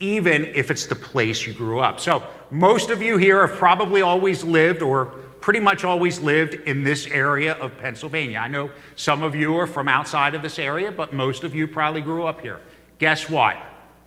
even 0.00 0.46
if 0.46 0.70
it's 0.70 0.86
the 0.86 0.94
place 0.94 1.46
you 1.46 1.52
grew 1.52 1.80
up. 1.80 2.00
So 2.00 2.22
most 2.50 2.88
of 2.88 3.02
you 3.02 3.18
here 3.18 3.46
have 3.46 3.58
probably 3.58 4.00
always 4.00 4.42
lived 4.42 4.80
or 4.80 5.04
pretty 5.42 5.60
much 5.60 5.84
always 5.84 6.20
lived 6.20 6.54
in 6.54 6.82
this 6.82 7.06
area 7.08 7.52
of 7.56 7.76
Pennsylvania. 7.76 8.38
I 8.38 8.48
know 8.48 8.70
some 8.96 9.22
of 9.22 9.34
you 9.34 9.54
are 9.58 9.66
from 9.66 9.88
outside 9.88 10.34
of 10.34 10.40
this 10.40 10.58
area, 10.58 10.90
but 10.90 11.12
most 11.12 11.44
of 11.44 11.54
you 11.54 11.68
probably 11.68 12.00
grew 12.00 12.24
up 12.24 12.40
here. 12.40 12.62
Guess 12.98 13.28
what? 13.28 13.58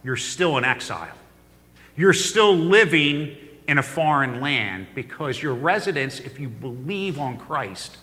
You're 0.03 0.17
still 0.17 0.57
in 0.57 0.65
exile. 0.65 1.13
You're 1.95 2.11
still 2.11 2.55
living 2.55 3.37
in 3.67 3.77
a 3.77 3.83
foreign 3.83 4.39
land 4.39 4.88
because 4.95 5.41
your 5.41 5.53
residence, 5.53 6.19
if 6.19 6.39
you 6.39 6.47
believe 6.47 7.19
on 7.19 7.38
Christ, 7.38 7.97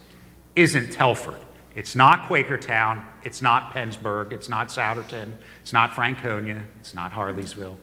isn't 0.55 0.93
Telford. 0.93 1.41
It's 1.75 1.97
not 1.97 2.29
Quakertown. 2.29 3.05
It's 3.25 3.43
not 3.43 3.73
Pennsburg. 3.73 4.33
It's 4.33 4.49
not 4.49 4.69
Souderton. 4.69 5.33
It's 5.63 5.73
not 5.73 5.95
Franconia. 5.95 6.63
It's 6.79 6.95
not 6.95 7.13
Harleysville. 7.13 7.77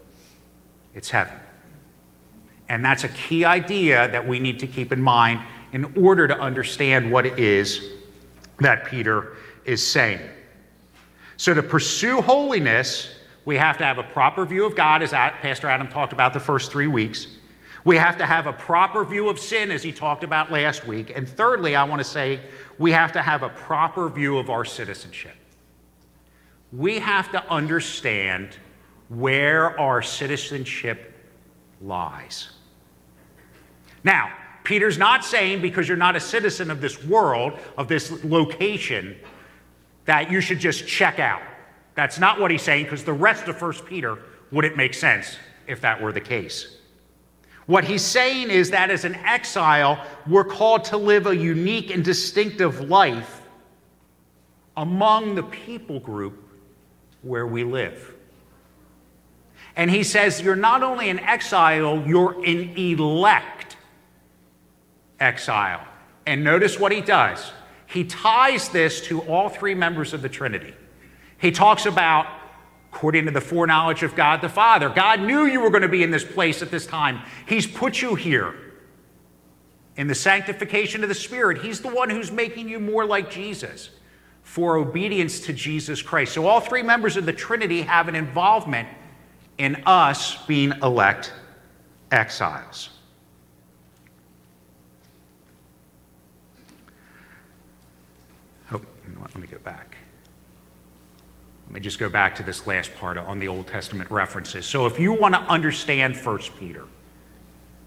It's 0.94 1.10
heaven. 1.10 1.34
And 2.70 2.86
that's 2.86 3.04
a 3.04 3.10
key 3.10 3.44
idea 3.44 4.10
that 4.12 4.26
we 4.26 4.40
need 4.40 4.60
to 4.60 4.68
keep 4.68 4.94
in 4.94 5.02
mind 5.02 5.42
in 5.74 5.94
order 5.98 6.28
to 6.28 6.40
understand 6.40 7.12
what 7.12 7.26
it 7.26 7.38
is 7.38 7.82
that 8.60 8.86
Peter 8.86 9.36
is 9.66 9.86
saying. 9.86 10.22
So, 11.36 11.54
to 11.54 11.64
pursue 11.64 12.22
holiness, 12.22 13.16
we 13.46 13.58
have 13.58 13.78
to 13.80 13.84
have 13.84 13.98
a 13.98 14.04
proper 14.04 14.46
view 14.46 14.66
of 14.66 14.76
God, 14.76 15.02
as 15.02 15.12
Pastor 15.12 15.68
Adam 15.68 15.88
talked 15.88 16.14
about 16.14 16.34
the 16.34 16.40
first 16.40 16.72
three 16.72 16.88
weeks. 16.88 17.28
We 17.84 17.98
have 17.98 18.18
to 18.18 18.26
have 18.26 18.46
a 18.48 18.54
proper 18.54 19.04
view 19.04 19.30
of 19.30 19.40
sin, 19.40 19.72
as 19.72 19.82
he 19.82 19.92
talked 19.92 20.24
about 20.24 20.52
last 20.52 20.86
week. 20.86 21.12
And 21.16 21.28
thirdly, 21.28 21.76
I 21.76 21.84
want 21.84 22.00
to 22.00 22.08
say 22.08 22.40
we 22.78 22.92
have 22.92 23.12
to 23.14 23.22
have 23.22 23.44
a 23.44 23.50
proper 23.50 24.10
view 24.10 24.38
of 24.38 24.50
our 24.50 24.66
citizenship. 24.66 25.36
We 26.72 27.00
have 27.00 27.32
to 27.32 27.44
understand 27.52 28.56
where 29.10 29.80
our 29.80 30.02
citizenship 30.02 31.14
lies. 31.82 32.50
Now, 34.04 34.32
Peter's 34.64 34.98
not 34.98 35.26
saying 35.26 35.62
because 35.62 35.88
you're 35.88 35.98
not 35.98 36.16
a 36.16 36.20
citizen 36.20 36.70
of 36.70 36.82
this 36.82 37.04
world, 37.04 37.58
of 37.78 37.88
this 37.88 38.24
location, 38.24 39.18
that 40.06 40.32
you 40.32 40.40
should 40.40 40.60
just 40.60 40.88
check 40.88 41.20
out. 41.20 41.42
That's 41.96 42.20
not 42.20 42.40
what 42.40 42.52
he's 42.52 42.62
saying 42.62 42.86
because 42.86 43.04
the 43.04 43.14
rest 43.14 43.48
of 43.48 43.60
1 43.60 43.74
Peter 43.86 44.20
wouldn't 44.52 44.78
make 44.78 44.94
sense 44.94 45.38
if 45.68 45.82
that 45.82 46.02
were 46.02 46.12
the 46.12 46.22
case. 46.22 46.78
What 47.72 47.86
he's 47.86 48.02
saying 48.02 48.50
is 48.50 48.72
that 48.72 48.92
as 48.92 49.06
an 49.06 49.16
exile, 49.16 50.06
we're 50.28 50.44
called 50.44 50.84
to 50.86 50.98
live 50.98 51.26
a 51.26 51.34
unique 51.34 51.90
and 51.90 52.04
distinctive 52.04 52.90
life 52.90 53.44
among 54.76 55.36
the 55.36 55.44
people 55.44 56.02
group 56.02 56.50
where 57.22 57.48
we 57.48 57.64
live. 57.64 58.14
And 59.78 59.90
he 59.90 60.04
says, 60.04 60.42
You're 60.42 60.58
not 60.58 60.84
only 60.84 61.10
an 61.10 61.20
exile, 61.20 62.04
you're 62.06 62.34
an 62.44 62.78
elect 62.78 63.78
exile. 65.22 65.88
And 66.26 66.44
notice 66.44 66.78
what 66.78 66.92
he 66.92 67.00
does. 67.00 67.54
He 67.86 68.04
ties 68.04 68.68
this 68.68 69.00
to 69.08 69.22
all 69.22 69.48
three 69.48 69.76
members 69.76 70.12
of 70.12 70.22
the 70.22 70.28
Trinity. 70.28 70.74
He 71.38 71.52
talks 71.54 71.86
about 71.86 72.28
according 72.92 73.26
to 73.26 73.32
the 73.32 73.42
foreknowledge 73.42 74.04
of 74.04 74.16
God 74.16 74.42
the 74.42 74.50
Father. 74.50 74.90
God 74.90 75.22
knew 75.22 75.46
you 75.46 75.62
were 75.62 75.70
going 75.70 75.82
to 75.82 75.88
be 75.88 76.04
in 76.04 76.12
this 76.12 76.26
place 76.26 76.62
at 76.62 76.72
this 76.72 76.86
time. 76.86 77.22
He's 77.48 77.66
put 77.66 78.02
you 78.02 78.16
here. 78.16 78.54
In 79.98 80.08
the 80.08 80.16
sanctification 80.16 81.04
of 81.04 81.10
the 81.10 81.16
Spirit, 81.16 81.62
He's 81.62 81.82
the 81.82 81.90
one 81.90 82.10
who's 82.10 82.32
making 82.32 82.68
you 82.70 82.80
more 82.80 83.06
like 83.06 83.30
Jesus 83.30 83.90
for 84.44 84.78
obedience 84.78 85.40
to 85.42 85.54
Jesus 85.54 86.02
Christ. 86.02 86.34
So, 86.34 86.46
all 86.46 86.60
three 86.60 86.82
members 86.82 87.18
of 87.18 87.26
the 87.26 87.34
Trinity 87.34 87.82
have 87.84 88.08
an 88.08 88.16
involvement 88.16 88.88
in 89.58 89.82
us 89.86 90.44
being 90.46 90.74
elect 90.82 91.34
exiles. 92.12 92.90
Oh, 98.72 98.82
let 99.20 99.38
me 99.38 99.48
go 99.48 99.60
back. 99.60 99.98
Let 101.72 101.76
me 101.76 101.80
just 101.80 102.00
go 102.00 102.10
back 102.10 102.36
to 102.36 102.44
this 102.44 102.68
last 102.68 102.94
part 102.96 103.18
on 103.18 103.40
the 103.40 103.48
Old 103.48 103.66
Testament 103.66 104.12
references. 104.12 104.66
So, 104.66 104.88
if 104.88 105.00
you 105.00 105.14
want 105.14 105.36
to 105.36 105.40
understand 105.44 106.18
1 106.18 106.40
Peter, 106.60 106.84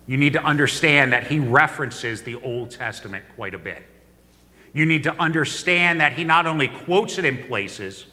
you 0.07 0.17
need 0.17 0.33
to 0.33 0.43
understand 0.43 1.13
that 1.13 1.27
he 1.27 1.39
references 1.39 2.23
the 2.23 2.37
Old 2.37 2.71
Testament 2.71 3.27
quite 3.37 3.53
a 3.53 3.59
bit. 3.59 3.83
You 4.73 4.87
need 4.87 5.03
to 5.03 5.15
understand 5.21 6.01
that 6.01 6.15
he 6.15 6.25
not 6.25 6.47
only 6.47 6.69
quotes 6.69 7.19
it 7.19 7.27
in 7.27 7.45
places, 7.45 8.07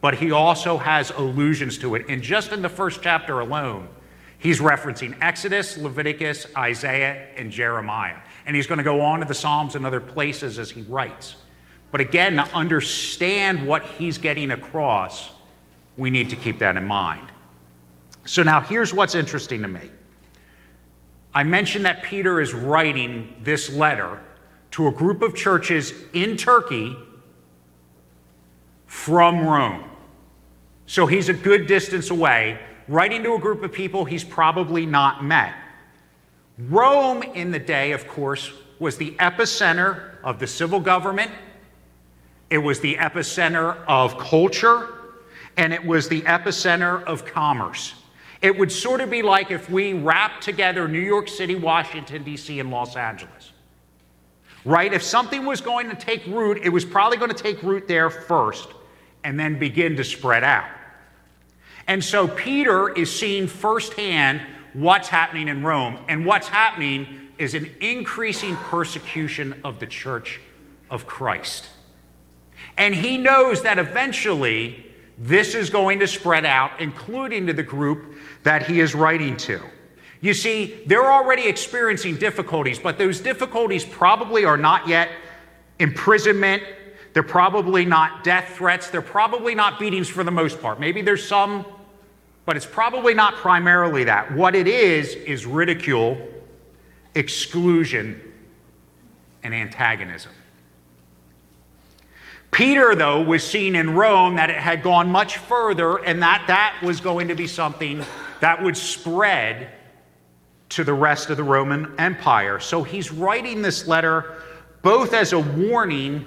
but 0.00 0.14
he 0.14 0.32
also 0.32 0.78
has 0.78 1.10
allusions 1.10 1.76
to 1.80 1.94
it. 1.94 2.06
And 2.08 2.22
just 2.22 2.52
in 2.52 2.62
the 2.62 2.70
first 2.70 3.02
chapter 3.02 3.40
alone, 3.40 3.86
he's 4.38 4.60
referencing 4.60 5.14
Exodus, 5.20 5.76
Leviticus, 5.76 6.46
Isaiah, 6.56 7.28
and 7.36 7.50
Jeremiah. 7.50 8.16
And 8.46 8.56
he's 8.56 8.66
going 8.66 8.78
to 8.78 8.82
go 8.82 9.02
on 9.02 9.20
to 9.20 9.26
the 9.26 9.34
Psalms 9.34 9.74
and 9.74 9.84
other 9.84 10.00
places 10.00 10.58
as 10.58 10.70
he 10.70 10.80
writes. 10.84 11.36
But 11.90 12.00
again, 12.00 12.36
to 12.36 12.42
understand 12.54 13.66
what 13.66 13.84
he's 13.84 14.18
getting 14.18 14.50
across, 14.50 15.30
we 15.96 16.10
need 16.10 16.30
to 16.30 16.36
keep 16.36 16.58
that 16.58 16.76
in 16.76 16.86
mind. 16.86 17.26
So 18.24 18.42
now 18.42 18.60
here's 18.60 18.92
what's 18.92 19.14
interesting 19.14 19.62
to 19.62 19.68
me. 19.68 19.90
I 21.34 21.44
mentioned 21.44 21.84
that 21.84 22.02
Peter 22.02 22.40
is 22.40 22.52
writing 22.52 23.34
this 23.42 23.70
letter 23.70 24.20
to 24.72 24.88
a 24.88 24.90
group 24.90 25.22
of 25.22 25.34
churches 25.34 25.94
in 26.12 26.36
Turkey 26.36 26.96
from 28.86 29.46
Rome. 29.46 29.84
So 30.86 31.06
he's 31.06 31.28
a 31.28 31.34
good 31.34 31.66
distance 31.66 32.10
away, 32.10 32.58
writing 32.86 33.22
to 33.22 33.34
a 33.34 33.38
group 33.38 33.62
of 33.62 33.72
people 33.72 34.04
he's 34.04 34.24
probably 34.24 34.86
not 34.86 35.24
met. 35.24 35.54
Rome 36.58 37.22
in 37.22 37.50
the 37.50 37.58
day, 37.58 37.92
of 37.92 38.08
course, 38.08 38.50
was 38.78 38.96
the 38.96 39.12
epicenter 39.12 40.14
of 40.24 40.38
the 40.38 40.46
civil 40.46 40.80
government 40.80 41.30
it 42.50 42.58
was 42.58 42.80
the 42.80 42.96
epicenter 42.96 43.76
of 43.86 44.18
culture, 44.18 44.88
and 45.56 45.72
it 45.72 45.84
was 45.84 46.08
the 46.08 46.22
epicenter 46.22 47.02
of 47.04 47.24
commerce. 47.24 47.94
It 48.40 48.56
would 48.56 48.70
sort 48.70 49.00
of 49.00 49.10
be 49.10 49.22
like 49.22 49.50
if 49.50 49.68
we 49.68 49.92
wrapped 49.92 50.42
together 50.42 50.86
New 50.86 51.00
York 51.00 51.28
City, 51.28 51.56
Washington, 51.56 52.22
D.C., 52.22 52.60
and 52.60 52.70
Los 52.70 52.96
Angeles. 52.96 53.52
Right? 54.64 54.92
If 54.92 55.02
something 55.02 55.44
was 55.44 55.60
going 55.60 55.90
to 55.90 55.96
take 55.96 56.24
root, 56.26 56.60
it 56.62 56.68
was 56.68 56.84
probably 56.84 57.18
going 57.18 57.30
to 57.30 57.42
take 57.42 57.62
root 57.62 57.88
there 57.88 58.10
first 58.10 58.68
and 59.24 59.38
then 59.38 59.58
begin 59.58 59.96
to 59.96 60.04
spread 60.04 60.44
out. 60.44 60.68
And 61.86 62.04
so 62.04 62.28
Peter 62.28 62.90
is 62.92 63.10
seeing 63.14 63.46
firsthand 63.46 64.42
what's 64.74 65.08
happening 65.08 65.48
in 65.48 65.62
Rome. 65.62 65.98
And 66.08 66.24
what's 66.24 66.48
happening 66.48 67.06
is 67.38 67.54
an 67.54 67.70
increasing 67.80 68.56
persecution 68.56 69.60
of 69.64 69.80
the 69.80 69.86
church 69.86 70.40
of 70.90 71.06
Christ. 71.06 71.68
And 72.76 72.94
he 72.94 73.18
knows 73.18 73.62
that 73.62 73.78
eventually 73.78 74.86
this 75.18 75.54
is 75.54 75.68
going 75.68 75.98
to 75.98 76.06
spread 76.06 76.44
out, 76.44 76.80
including 76.80 77.46
to 77.48 77.52
the 77.52 77.62
group 77.62 78.14
that 78.44 78.66
he 78.66 78.80
is 78.80 78.94
writing 78.94 79.36
to. 79.38 79.60
You 80.20 80.34
see, 80.34 80.82
they're 80.86 81.10
already 81.10 81.46
experiencing 81.46 82.16
difficulties, 82.16 82.78
but 82.78 82.98
those 82.98 83.20
difficulties 83.20 83.84
probably 83.84 84.44
are 84.44 84.56
not 84.56 84.88
yet 84.88 85.08
imprisonment. 85.78 86.62
They're 87.12 87.22
probably 87.22 87.84
not 87.84 88.24
death 88.24 88.54
threats. 88.56 88.90
They're 88.90 89.02
probably 89.02 89.54
not 89.54 89.78
beatings 89.78 90.08
for 90.08 90.24
the 90.24 90.30
most 90.30 90.60
part. 90.60 90.80
Maybe 90.80 91.02
there's 91.02 91.26
some, 91.26 91.64
but 92.46 92.56
it's 92.56 92.66
probably 92.66 93.14
not 93.14 93.34
primarily 93.34 94.04
that. 94.04 94.32
What 94.32 94.54
it 94.54 94.66
is, 94.66 95.14
is 95.14 95.46
ridicule, 95.46 96.18
exclusion, 97.14 98.20
and 99.42 99.54
antagonism. 99.54 100.32
Peter, 102.50 102.94
though, 102.94 103.22
was 103.22 103.44
seen 103.44 103.76
in 103.76 103.94
Rome 103.94 104.36
that 104.36 104.50
it 104.50 104.56
had 104.56 104.82
gone 104.82 105.10
much 105.10 105.36
further 105.36 105.98
and 105.98 106.22
that 106.22 106.44
that 106.46 106.80
was 106.82 107.00
going 107.00 107.28
to 107.28 107.34
be 107.34 107.46
something 107.46 108.04
that 108.40 108.62
would 108.62 108.76
spread 108.76 109.72
to 110.70 110.84
the 110.84 110.94
rest 110.94 111.30
of 111.30 111.36
the 111.36 111.42
Roman 111.42 111.94
Empire. 111.98 112.60
So 112.60 112.82
he's 112.82 113.10
writing 113.12 113.62
this 113.62 113.86
letter 113.86 114.42
both 114.82 115.12
as 115.12 115.32
a 115.32 115.38
warning 115.38 116.24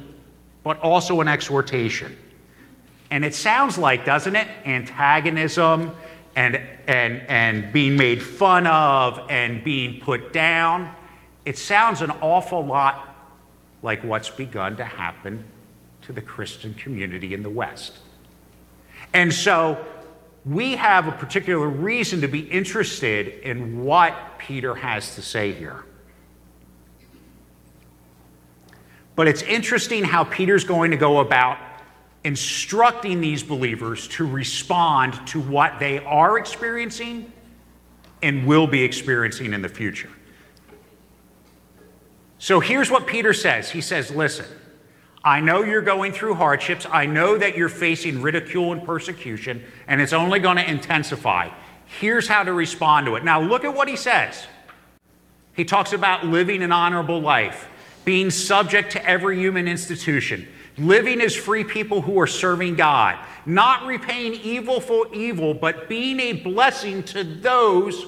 but 0.63 0.79
also 0.79 1.21
an 1.21 1.27
exhortation. 1.27 2.15
And 3.09 3.25
it 3.25 3.33
sounds 3.33 3.77
like, 3.77 4.05
doesn't 4.05 4.35
it? 4.35 4.47
Antagonism 4.65 5.95
and, 6.35 6.61
and, 6.87 7.21
and 7.27 7.73
being 7.73 7.97
made 7.97 8.21
fun 8.21 8.67
of 8.67 9.19
and 9.29 9.63
being 9.63 9.99
put 9.99 10.31
down. 10.31 10.93
It 11.45 11.57
sounds 11.57 12.01
an 12.01 12.11
awful 12.21 12.65
lot 12.65 13.07
like 13.83 14.03
what's 14.03 14.29
begun 14.29 14.77
to 14.77 14.85
happen 14.85 15.43
to 16.03 16.13
the 16.13 16.21
Christian 16.21 16.73
community 16.73 17.33
in 17.33 17.43
the 17.43 17.49
West. 17.49 17.97
And 19.13 19.33
so 19.33 19.83
we 20.45 20.75
have 20.75 21.07
a 21.07 21.11
particular 21.11 21.67
reason 21.67 22.21
to 22.21 22.27
be 22.27 22.39
interested 22.39 23.27
in 23.43 23.83
what 23.83 24.15
Peter 24.37 24.75
has 24.75 25.15
to 25.15 25.21
say 25.21 25.51
here. 25.51 25.83
But 29.15 29.27
it's 29.27 29.43
interesting 29.43 30.03
how 30.03 30.23
Peter's 30.23 30.63
going 30.63 30.91
to 30.91 30.97
go 30.97 31.19
about 31.19 31.57
instructing 32.23 33.21
these 33.21 33.43
believers 33.43 34.07
to 34.07 34.25
respond 34.25 35.15
to 35.27 35.39
what 35.39 35.79
they 35.79 35.99
are 35.99 36.37
experiencing 36.37 37.31
and 38.23 38.45
will 38.45 38.67
be 38.67 38.83
experiencing 38.83 39.53
in 39.53 39.61
the 39.61 39.69
future. 39.69 40.09
So 42.37 42.59
here's 42.59 42.89
what 42.89 43.05
Peter 43.05 43.33
says 43.33 43.69
He 43.69 43.81
says, 43.81 44.11
Listen, 44.11 44.45
I 45.23 45.39
know 45.39 45.63
you're 45.63 45.81
going 45.81 46.13
through 46.13 46.33
hardships. 46.35 46.87
I 46.91 47.05
know 47.05 47.37
that 47.37 47.55
you're 47.55 47.69
facing 47.69 48.21
ridicule 48.21 48.71
and 48.71 48.83
persecution, 48.83 49.63
and 49.87 50.01
it's 50.01 50.13
only 50.13 50.39
going 50.39 50.57
to 50.57 50.67
intensify. 50.67 51.49
Here's 51.99 52.27
how 52.27 52.43
to 52.43 52.53
respond 52.53 53.05
to 53.05 53.15
it. 53.15 53.23
Now, 53.23 53.41
look 53.41 53.63
at 53.63 53.75
what 53.75 53.87
he 53.87 53.95
says. 53.95 54.47
He 55.53 55.65
talks 55.65 55.93
about 55.93 56.25
living 56.25 56.63
an 56.63 56.71
honorable 56.71 57.19
life, 57.19 57.67
being 58.03 58.31
subject 58.31 58.93
to 58.93 59.05
every 59.05 59.37
human 59.37 59.67
institution, 59.67 60.47
living 60.77 61.21
as 61.21 61.35
free 61.35 61.65
people 61.65 62.01
who 62.01 62.19
are 62.19 62.27
serving 62.27 62.75
God, 62.75 63.19
not 63.45 63.85
repaying 63.85 64.33
evil 64.33 64.79
for 64.79 65.13
evil, 65.13 65.53
but 65.53 65.87
being 65.87 66.19
a 66.19 66.33
blessing 66.33 67.03
to 67.03 67.23
those 67.23 68.05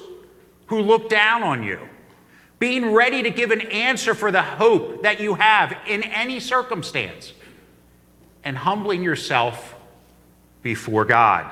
who 0.68 0.82
look 0.82 1.10
down 1.10 1.44
on 1.44 1.62
you 1.62 1.80
being 2.64 2.94
ready 2.94 3.22
to 3.24 3.30
give 3.30 3.52
an 3.52 3.60
answer 3.60 4.16
for 4.16 4.32
the 4.32 4.42
hope 4.42 5.04
that 5.04 5.20
you 5.20 5.34
have 5.34 5.76
in 5.86 6.02
any 6.02 6.40
circumstance, 6.40 7.34
and 8.46 8.56
humbling 8.58 9.04
yourself 9.04 9.76
before 10.62 11.04
God. 11.04 11.52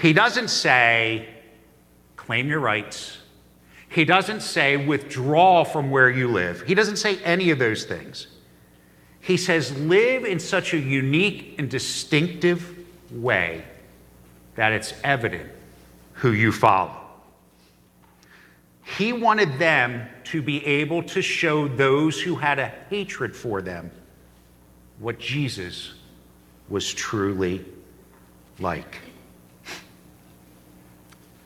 He 0.00 0.14
doesn't 0.14 0.48
say, 0.48 1.28
claim 2.16 2.48
your 2.48 2.60
rights. 2.60 3.18
He 3.90 4.06
doesn't 4.06 4.40
say, 4.40 4.78
withdraw 4.78 5.64
from 5.64 5.90
where 5.90 6.08
you 6.08 6.28
live. 6.28 6.62
He 6.62 6.74
doesn't 6.74 6.96
say 6.96 7.18
any 7.24 7.50
of 7.50 7.58
those 7.58 7.84
things. 7.84 8.26
He 9.20 9.36
says, 9.36 9.70
live 9.80 10.24
in 10.24 10.40
such 10.40 10.72
a 10.72 10.78
unique 10.78 11.56
and 11.58 11.68
distinctive 11.68 12.74
way 13.12 13.64
that 14.54 14.72
it's 14.72 14.94
evident 15.04 15.52
who 16.16 16.32
you 16.32 16.52
follow. 16.52 16.94
He 18.96 19.12
wanted 19.12 19.58
them 19.58 20.08
to 20.24 20.42
be 20.42 20.64
able 20.64 21.02
to 21.04 21.22
show 21.22 21.68
those 21.68 22.20
who 22.20 22.36
had 22.36 22.58
a 22.58 22.66
hatred 22.88 23.34
for 23.34 23.60
them 23.60 23.90
what 24.98 25.18
Jesus 25.18 25.94
was 26.68 26.92
truly 26.92 27.64
like. 28.58 29.00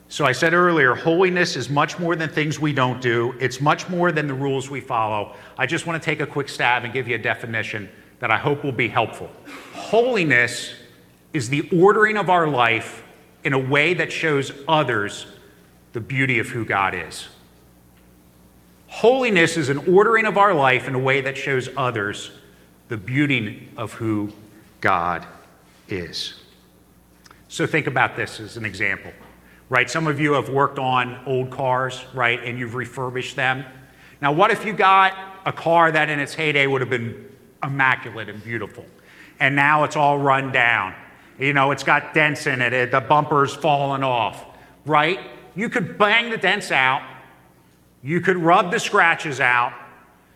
So 0.09 0.25
I 0.25 0.33
said 0.33 0.55
earlier, 0.55 0.95
holiness 0.95 1.57
is 1.57 1.71
much 1.71 1.99
more 1.99 2.17
than 2.17 2.29
things 2.29 2.59
we 2.59 2.73
don't 2.73 3.00
do. 3.00 3.35
It's 3.39 3.61
much 3.61 3.89
more 3.89 4.12
than 4.12 4.27
the 4.27 4.35
rules 4.35 4.69
we 4.69 4.81
follow. 4.81 5.37
I 5.57 5.67
just 5.67 5.87
want 5.87 6.03
to 6.03 6.05
take 6.05 6.21
a 6.21 6.27
quick 6.27 6.49
stab 6.49 6.85
and 6.85 6.93
give 6.93 7.07
you 7.07 7.15
a 7.15 7.19
definition 7.19 7.89
that 8.19 8.31
I 8.31 8.37
hope 8.37 8.65
will 8.65 8.73
be 8.73 8.89
helpful. 8.89 9.31
Holiness 9.73 10.75
is 11.33 11.49
the 11.49 11.69
ordering 11.73 12.17
of 12.17 12.29
our 12.29 12.49
life 12.49 13.05
in 13.44 13.52
a 13.52 13.59
way 13.59 13.94
that 13.94 14.12
shows 14.12 14.52
others 14.68 15.26
the 15.92 16.00
beauty 16.00 16.38
of 16.38 16.49
who 16.49 16.64
God 16.64 16.94
is. 16.94 17.28
Holiness 18.87 19.56
is 19.56 19.68
an 19.68 19.78
ordering 19.92 20.26
of 20.26 20.37
our 20.37 20.52
life 20.52 20.88
in 20.88 20.94
a 20.94 20.99
way 20.99 21.20
that 21.20 21.37
shows 21.37 21.68
others 21.76 22.32
the 22.88 22.97
beauty 22.97 23.68
of 23.76 23.92
who 23.92 24.32
God 24.80 25.25
is. 25.88 26.35
So 27.49 27.66
think 27.66 27.87
about 27.87 28.16
this 28.16 28.40
as 28.40 28.56
an 28.56 28.64
example, 28.64 29.12
right? 29.68 29.88
Some 29.88 30.06
of 30.06 30.20
you 30.20 30.32
have 30.35 30.49
worked 30.49 30.78
on 30.78 31.20
old 31.26 31.50
cars, 31.50 32.04
right, 32.14 32.42
and 32.42 32.59
you've 32.59 32.75
refurbished 32.75 33.37
them. 33.37 33.64
Now, 34.20 34.32
what 34.32 34.50
if 34.50 34.64
you 34.64 34.73
got 34.73 35.16
a 35.47 35.52
car 35.52 35.90
that 35.90 36.11
in 36.11 36.20
its 36.20 36.35
heyday 36.35 36.66
would 36.66 36.80
have 36.80 36.90
been 36.90 37.28
immaculate 37.62 38.28
and 38.28 38.42
beautiful, 38.42 38.85
and 39.38 39.56
now 39.56 39.85
it's 39.85 39.97
all 39.97 40.18
run 40.18 40.52
down? 40.52 40.94
You 41.40 41.54
know, 41.54 41.70
it's 41.70 41.82
got 41.82 42.12
dents 42.12 42.47
in 42.47 42.61
it, 42.61 42.90
the 42.90 43.00
bumper's 43.00 43.54
fallen 43.54 44.04
off, 44.04 44.44
right? 44.85 45.18
You 45.56 45.70
could 45.70 45.97
bang 45.97 46.28
the 46.28 46.37
dents 46.37 46.70
out, 46.70 47.02
you 48.02 48.20
could 48.20 48.37
rub 48.37 48.70
the 48.70 48.78
scratches 48.78 49.40
out, 49.40 49.73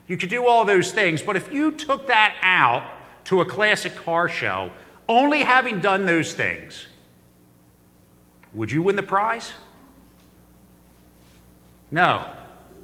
you 0.08 0.16
could 0.16 0.30
do 0.30 0.46
all 0.46 0.64
those 0.64 0.92
things, 0.92 1.20
but 1.20 1.36
if 1.36 1.52
you 1.52 1.72
took 1.72 2.06
that 2.06 2.34
out 2.40 2.90
to 3.24 3.42
a 3.42 3.44
classic 3.44 3.94
car 3.94 4.30
show, 4.30 4.70
only 5.06 5.42
having 5.42 5.80
done 5.80 6.06
those 6.06 6.32
things, 6.32 6.86
would 8.54 8.72
you 8.72 8.82
win 8.82 8.96
the 8.96 9.02
prize? 9.02 9.52
No, 11.90 12.30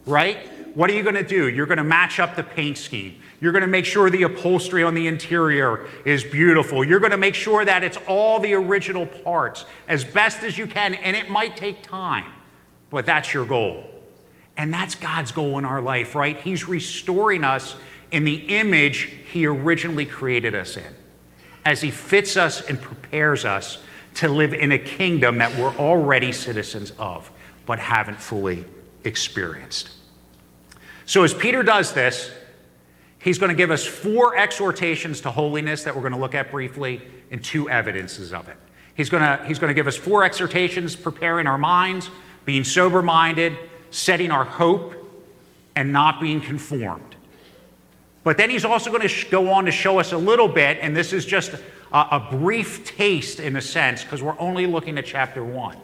right? 0.05 0.50
What 0.75 0.91
are 0.91 0.93
you 0.93 1.03
going 1.03 1.17
to 1.17 1.27
do? 1.27 1.49
You're 1.49 1.67
going 1.67 1.79
to 1.79 1.85
match 1.85 2.21
up 2.21 2.37
the 2.37 2.43
paint 2.43 2.79
scheme. 2.79 3.21
You're 3.41 3.53
going 3.53 3.63
to 3.63 3.69
make 3.69 3.85
sure 3.85 4.11
the 4.11 4.23
upholstery 4.25 4.85
on 4.85 4.95
the 4.95 5.07
interior 5.07 5.87
is 6.05 6.23
beautiful. 6.23 6.85
You're 6.85 7.01
going 7.01 7.11
to 7.11 7.17
make 7.17 7.35
sure 7.35 7.65
that 7.65 7.83
it's 7.83 7.99
all 8.07 8.39
the 8.39 8.53
original 8.55 9.07
parts 9.07 9.65
as 9.89 10.05
best 10.05 10.43
as 10.43 10.59
you 10.59 10.67
can, 10.67 10.95
and 10.95 11.17
it 11.17 11.31
might 11.31 11.57
take 11.57 11.83
time, 11.83 12.31
but 12.91 13.07
that's 13.07 13.33
your 13.33 13.47
goal. 13.47 13.85
And 14.57 14.73
that's 14.73 14.95
God's 14.95 15.33
goal 15.33 15.59
in 15.59 15.65
our 15.65 15.81
life, 15.81 16.15
right? 16.15 16.39
He's 16.41 16.69
restoring 16.69 17.45
us 17.45 17.77
in 18.11 18.25
the 18.25 18.35
image 18.35 19.13
He 19.33 19.47
originally 19.47 20.05
created 20.07 20.55
us 20.55 20.77
in, 20.77 20.95
as 21.65 21.81
He 21.81 21.91
fits 21.91 22.37
us 22.37 22.61
and 22.61 22.81
prepares 22.81 23.45
us 23.45 23.79
to 24.15 24.29
live 24.29 24.53
in 24.53 24.73
a 24.73 24.79
kingdom 24.79 25.39
that 25.39 25.57
we're 25.57 25.75
already 25.77 26.33
citizens 26.33 26.93
of, 26.99 27.31
but 27.65 27.79
haven't 27.79 28.21
fully 28.21 28.65
experienced. 29.05 29.91
So, 31.11 31.25
as 31.25 31.35
Peter 31.35 31.65
does 31.65 31.93
this, 31.93 32.31
He's 33.19 33.37
going 33.37 33.49
to 33.49 33.57
give 33.57 33.73
us 33.73 33.85
four 33.85 34.37
exhortations 34.37 35.21
to 35.23 35.33
holiness 35.33 35.83
that 35.83 35.97
we're 35.97 36.03
going 36.03 36.13
to 36.13 36.21
look 36.21 36.37
at 36.37 36.53
briefly 36.53 37.03
and 37.33 37.43
two 37.43 37.69
evidences 37.69 38.33
of 38.33 38.49
it. 38.49 38.57
He's 38.95 39.11
going 39.11 39.25
to, 39.25 39.45
he's 39.45 39.59
going 39.59 39.71
to 39.71 39.75
give 39.75 39.89
us 39.89 39.97
four 39.97 40.23
exhortations 40.23 40.95
preparing 40.95 41.49
our 41.49 41.59
minds, 41.59 42.11
being 42.45 42.63
sober 42.63 43.03
minded, 43.03 43.59
setting 43.91 44.31
our 44.31 44.45
hope, 44.45 44.95
and 45.75 45.93
not 45.93 46.21
being 46.21 46.41
conformed. 46.41 47.17
But 48.23 48.37
then 48.37 48.49
he's 48.49 48.65
also 48.65 48.93
going 48.93 49.09
to 49.09 49.31
go 49.31 49.51
on 49.51 49.65
to 49.65 49.73
show 49.73 49.99
us 49.99 50.13
a 50.13 50.17
little 50.17 50.47
bit, 50.47 50.79
and 50.81 50.97
this 50.97 51.13
is 51.13 51.27
just 51.27 51.55
a, 51.93 51.99
a 51.99 52.29
brief 52.31 52.85
taste 52.85 53.41
in 53.41 53.57
a 53.57 53.61
sense, 53.61 54.05
because 54.05 54.23
we're 54.23 54.39
only 54.39 54.65
looking 54.65 54.97
at 54.97 55.07
chapter 55.07 55.43
one, 55.43 55.77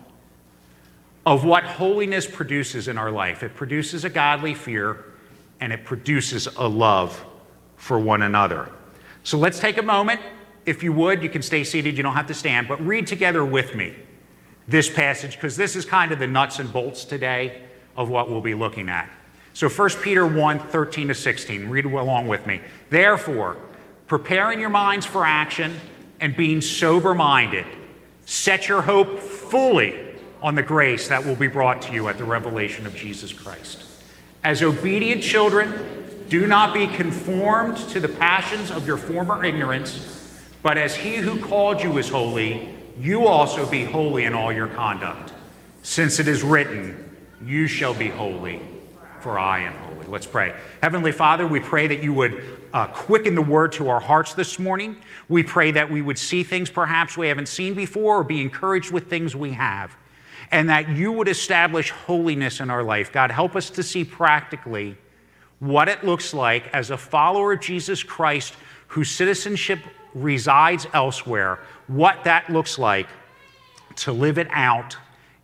of 1.27 1.45
what 1.45 1.65
holiness 1.65 2.29
produces 2.29 2.87
in 2.87 2.97
our 2.97 3.11
life. 3.11 3.43
It 3.43 3.57
produces 3.57 4.05
a 4.05 4.09
godly 4.09 4.55
fear 4.55 5.05
and 5.61 5.73
it 5.73 5.85
produces 5.85 6.47
a 6.57 6.69
love 6.69 7.25
for 7.77 7.99
one 7.99 8.23
another. 8.23 8.71
So 9.23 9.39
let's 9.39 9.59
take 9.59 9.79
a 9.79 9.83
moment. 9.83 10.21
If 10.65 10.83
you 10.83 10.93
would, 10.93 11.23
you 11.23 11.29
can 11.29 11.43
stay 11.43 11.65
seated, 11.65 11.97
you 11.97 12.03
don't 12.03 12.15
have 12.15 12.27
to 12.27 12.35
stand, 12.35 12.69
but 12.69 12.85
read 12.85 13.07
together 13.07 13.45
with 13.45 13.75
me 13.75 13.95
this 14.69 14.91
passage 14.91 15.33
because 15.37 15.57
this 15.57 15.77
is 15.77 15.85
kind 15.85 16.13
of 16.13 16.19
the 16.19 16.27
nuts 16.27 16.59
and 16.59 16.73
bolts 16.73 17.05
today 17.05 17.63
of 17.97 18.09
what 18.09 18.29
we'll 18.29 18.41
be 18.41 18.55
looking 18.55 18.89
at. 18.89 19.09
So 19.53 19.69
1 19.69 19.91
Peter 20.03 20.27
1 20.27 20.59
13 20.59 21.09
to 21.09 21.15
16, 21.15 21.69
read 21.69 21.85
along 21.87 22.29
with 22.29 22.47
me. 22.47 22.61
Therefore, 22.91 23.57
preparing 24.07 24.61
your 24.61 24.71
minds 24.71 25.07
for 25.07 25.25
action 25.25 25.81
and 26.21 26.37
being 26.37 26.61
sober 26.61 27.15
minded, 27.15 27.65
set 28.27 28.69
your 28.69 28.83
hope 28.83 29.19
fully 29.19 30.15
on 30.43 30.55
the 30.55 30.63
grace 30.63 31.09
that 31.09 31.25
will 31.25 31.37
be 31.37 31.47
brought 31.47 31.81
to 31.83 31.93
you 31.93 32.09
at 32.09 32.19
the 32.19 32.25
revelation 32.25 32.87
of 32.87 32.95
Jesus 32.95 33.33
Christ. 33.33 33.83
As 34.47 34.63
obedient 34.63 35.25
children, 35.25 35.75
do 36.29 36.47
not 36.47 36.73
be 36.73 36.87
conformed 36.87 37.79
to 37.89 37.99
the 37.99 38.09
passions 38.09 38.71
of 38.71 38.87
your 38.87 38.97
former 38.97 39.45
ignorance, 39.45 40.41
but 40.63 40.79
as 40.79 40.95
he 40.95 41.17
who 41.17 41.41
called 41.41 41.83
you 41.83 41.99
is 41.99 42.09
holy, 42.09 42.73
you 42.97 43.27
also 43.27 43.69
be 43.69 43.83
holy 43.83 44.23
in 44.23 44.35
all 44.35 44.53
your 44.53 44.69
conduct. 44.69 45.33
Since 45.83 46.21
it 46.21 46.29
is 46.29 46.45
written, 46.45 47.17
You 47.45 47.67
shall 47.67 47.93
be 47.93 48.07
holy, 48.07 48.63
for 49.19 49.37
I 49.37 49.63
am 49.63 49.73
holy. 49.73 50.07
Let's 50.07 50.29
pray. 50.29 50.55
Heavenly 50.81 51.11
Father, 51.11 51.45
we 51.45 51.59
pray 51.59 51.89
that 51.89 52.01
you 52.01 52.13
would 52.13 52.41
uh, 52.73 52.87
quicken 52.87 53.35
the 53.35 53.43
word 53.43 53.73
to 53.73 53.89
our 53.89 53.99
hearts 53.99 54.35
this 54.35 54.61
morning. 54.61 54.95
We 55.29 55.43
pray 55.43 55.73
that 55.73 55.91
we 55.91 56.03
would 56.03 56.19
see 56.19 56.45
things 56.45 56.71
perhaps 56.71 57.17
we 57.17 57.27
haven't 57.27 57.49
seen 57.49 57.75
before 57.75 58.19
or 58.19 58.23
be 58.23 58.43
encouraged 58.43 58.93
with 58.93 59.11
things 59.11 59.35
we 59.35 59.51
have 59.55 59.97
and 60.51 60.69
that 60.69 60.89
you 60.89 61.13
would 61.13 61.29
establish 61.29 61.91
holiness 61.91 62.61
in 62.61 62.71
our 62.71 62.83
life. 62.83 63.13
God, 63.13 63.31
help 63.31 63.57
us 63.57 63.71
to 63.71 63.83
see 63.83 64.05
practically 64.05 64.97
what 65.59 65.89
it 65.89 66.05
looks 66.05 66.35
like 66.35 66.69
as 66.75 66.91
a 66.91 66.97
follower 66.97 67.55
of 67.55 67.61
Jesus 67.61 68.03
Christ 68.03 68.55
whose 68.89 69.11
citizenship 69.11 69.81
resides 70.15 70.87
elsewhere, 70.93 71.59
what 71.87 72.25
that 72.25 72.49
looks 72.51 72.79
like 72.79 73.09
to 73.97 74.13
live 74.13 74.39
it 74.39 74.49
out 74.51 74.97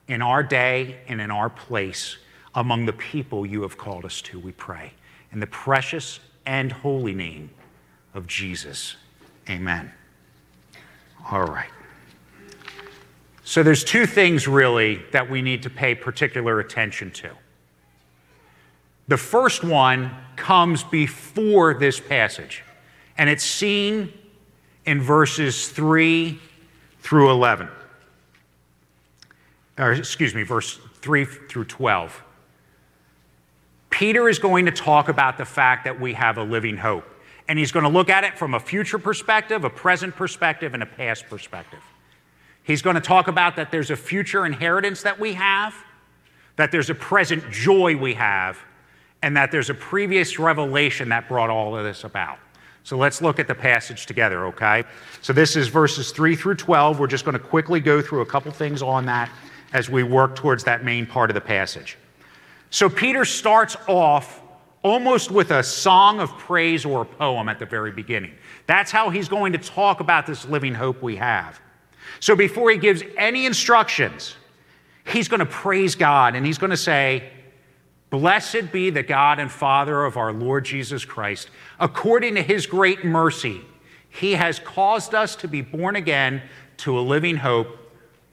in 0.08 0.22
our 0.22 0.42
day 0.42 0.98
and 1.08 1.20
in 1.20 1.30
our 1.30 1.50
place 1.50 2.18
among 2.54 2.86
the 2.86 2.92
people 2.92 3.46
you 3.46 3.62
have 3.62 3.78
called 3.78 4.04
us 4.04 4.20
to, 4.22 4.38
we 4.38 4.52
pray. 4.52 4.92
In 5.32 5.40
the 5.40 5.46
precious 5.46 6.20
and 6.44 6.70
holy 6.70 7.14
name 7.14 7.50
of 8.14 8.26
Jesus. 8.26 8.96
Amen. 9.48 9.92
All 11.30 11.44
right. 11.44 11.70
So 13.44 13.62
there's 13.62 13.84
two 13.84 14.06
things 14.06 14.46
really 14.46 15.02
that 15.12 15.28
we 15.28 15.42
need 15.42 15.62
to 15.64 15.70
pay 15.70 15.94
particular 15.94 16.60
attention 16.60 17.10
to. 17.12 17.30
The 19.08 19.16
first 19.16 19.64
one 19.64 20.14
comes 20.36 20.84
before 20.84 21.74
this 21.74 21.98
passage, 21.98 22.62
and 23.18 23.28
it's 23.28 23.44
seen 23.44 24.12
in 24.86 25.00
verses 25.02 25.68
3 25.68 26.38
through 27.00 27.30
11. 27.30 27.68
Or, 29.78 29.92
excuse 29.92 30.34
me, 30.34 30.44
verse 30.44 30.78
3 30.96 31.24
through 31.24 31.64
12. 31.64 32.22
Peter 33.90 34.28
is 34.28 34.38
going 34.38 34.66
to 34.66 34.72
talk 34.72 35.08
about 35.08 35.36
the 35.36 35.44
fact 35.44 35.84
that 35.84 36.00
we 36.00 36.14
have 36.14 36.38
a 36.38 36.42
living 36.42 36.76
hope. 36.76 37.04
And 37.48 37.58
he's 37.58 37.72
going 37.72 37.84
to 37.84 37.90
look 37.90 38.08
at 38.08 38.24
it 38.24 38.38
from 38.38 38.54
a 38.54 38.60
future 38.60 38.98
perspective, 38.98 39.64
a 39.64 39.70
present 39.70 40.14
perspective, 40.16 40.74
and 40.74 40.82
a 40.82 40.86
past 40.86 41.28
perspective. 41.28 41.80
He's 42.64 42.82
going 42.82 42.94
to 42.94 43.00
talk 43.00 43.28
about 43.28 43.56
that 43.56 43.70
there's 43.70 43.90
a 43.90 43.96
future 43.96 44.46
inheritance 44.46 45.02
that 45.02 45.18
we 45.18 45.34
have, 45.34 45.74
that 46.56 46.70
there's 46.70 46.90
a 46.90 46.94
present 46.94 47.50
joy 47.50 47.96
we 47.96 48.14
have, 48.14 48.58
and 49.22 49.36
that 49.36 49.50
there's 49.50 49.70
a 49.70 49.74
previous 49.74 50.38
revelation 50.38 51.08
that 51.10 51.28
brought 51.28 51.50
all 51.50 51.76
of 51.76 51.84
this 51.84 52.04
about. 52.04 52.38
So 52.84 52.96
let's 52.96 53.22
look 53.22 53.38
at 53.38 53.46
the 53.46 53.54
passage 53.54 54.06
together, 54.06 54.46
okay? 54.46 54.84
So 55.22 55.32
this 55.32 55.54
is 55.54 55.68
verses 55.68 56.10
3 56.10 56.34
through 56.34 56.56
12. 56.56 56.98
We're 56.98 57.06
just 57.06 57.24
going 57.24 57.34
to 57.34 57.38
quickly 57.38 57.78
go 57.78 58.02
through 58.02 58.22
a 58.22 58.26
couple 58.26 58.50
things 58.50 58.82
on 58.82 59.06
that 59.06 59.30
as 59.72 59.88
we 59.88 60.02
work 60.02 60.34
towards 60.34 60.64
that 60.64 60.84
main 60.84 61.06
part 61.06 61.30
of 61.30 61.34
the 61.34 61.40
passage. 61.40 61.96
So 62.70 62.88
Peter 62.88 63.24
starts 63.24 63.76
off 63.86 64.42
almost 64.82 65.30
with 65.30 65.52
a 65.52 65.62
song 65.62 66.18
of 66.18 66.30
praise 66.38 66.84
or 66.84 67.02
a 67.02 67.04
poem 67.04 67.48
at 67.48 67.60
the 67.60 67.66
very 67.66 67.92
beginning. 67.92 68.32
That's 68.66 68.90
how 68.90 69.10
he's 69.10 69.28
going 69.28 69.52
to 69.52 69.58
talk 69.58 70.00
about 70.00 70.26
this 70.26 70.44
living 70.46 70.74
hope 70.74 71.02
we 71.02 71.16
have. 71.16 71.60
So 72.20 72.36
before 72.36 72.70
he 72.70 72.78
gives 72.78 73.02
any 73.16 73.46
instructions, 73.46 74.36
he's 75.06 75.28
going 75.28 75.40
to 75.40 75.46
praise 75.46 75.94
God 75.94 76.34
and 76.34 76.46
he's 76.46 76.58
going 76.58 76.70
to 76.70 76.76
say, 76.76 77.30
Blessed 78.10 78.70
be 78.72 78.90
the 78.90 79.02
God 79.02 79.38
and 79.38 79.50
Father 79.50 80.04
of 80.04 80.18
our 80.18 80.34
Lord 80.34 80.66
Jesus 80.66 81.02
Christ. 81.02 81.48
According 81.80 82.34
to 82.34 82.42
his 82.42 82.66
great 82.66 83.06
mercy, 83.06 83.62
he 84.10 84.32
has 84.32 84.58
caused 84.58 85.14
us 85.14 85.34
to 85.36 85.48
be 85.48 85.62
born 85.62 85.96
again 85.96 86.42
to 86.78 86.98
a 86.98 87.00
living 87.00 87.36
hope 87.36 87.78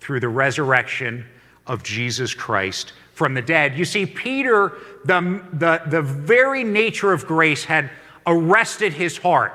through 0.01 0.19
the 0.19 0.27
resurrection 0.27 1.25
of 1.65 1.83
Jesus 1.83 2.33
Christ 2.33 2.91
from 3.13 3.33
the 3.33 3.41
dead. 3.41 3.77
You 3.77 3.85
see, 3.85 4.05
Peter, 4.05 4.73
the, 5.05 5.41
the, 5.53 5.81
the 5.87 6.01
very 6.01 6.63
nature 6.63 7.13
of 7.13 7.25
grace 7.25 7.63
had 7.63 7.89
arrested 8.25 8.93
his 8.93 9.17
heart, 9.17 9.53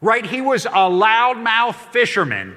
right? 0.00 0.24
He 0.24 0.40
was 0.40 0.64
a 0.66 0.88
loudmouth 0.88 1.74
fisherman, 1.92 2.56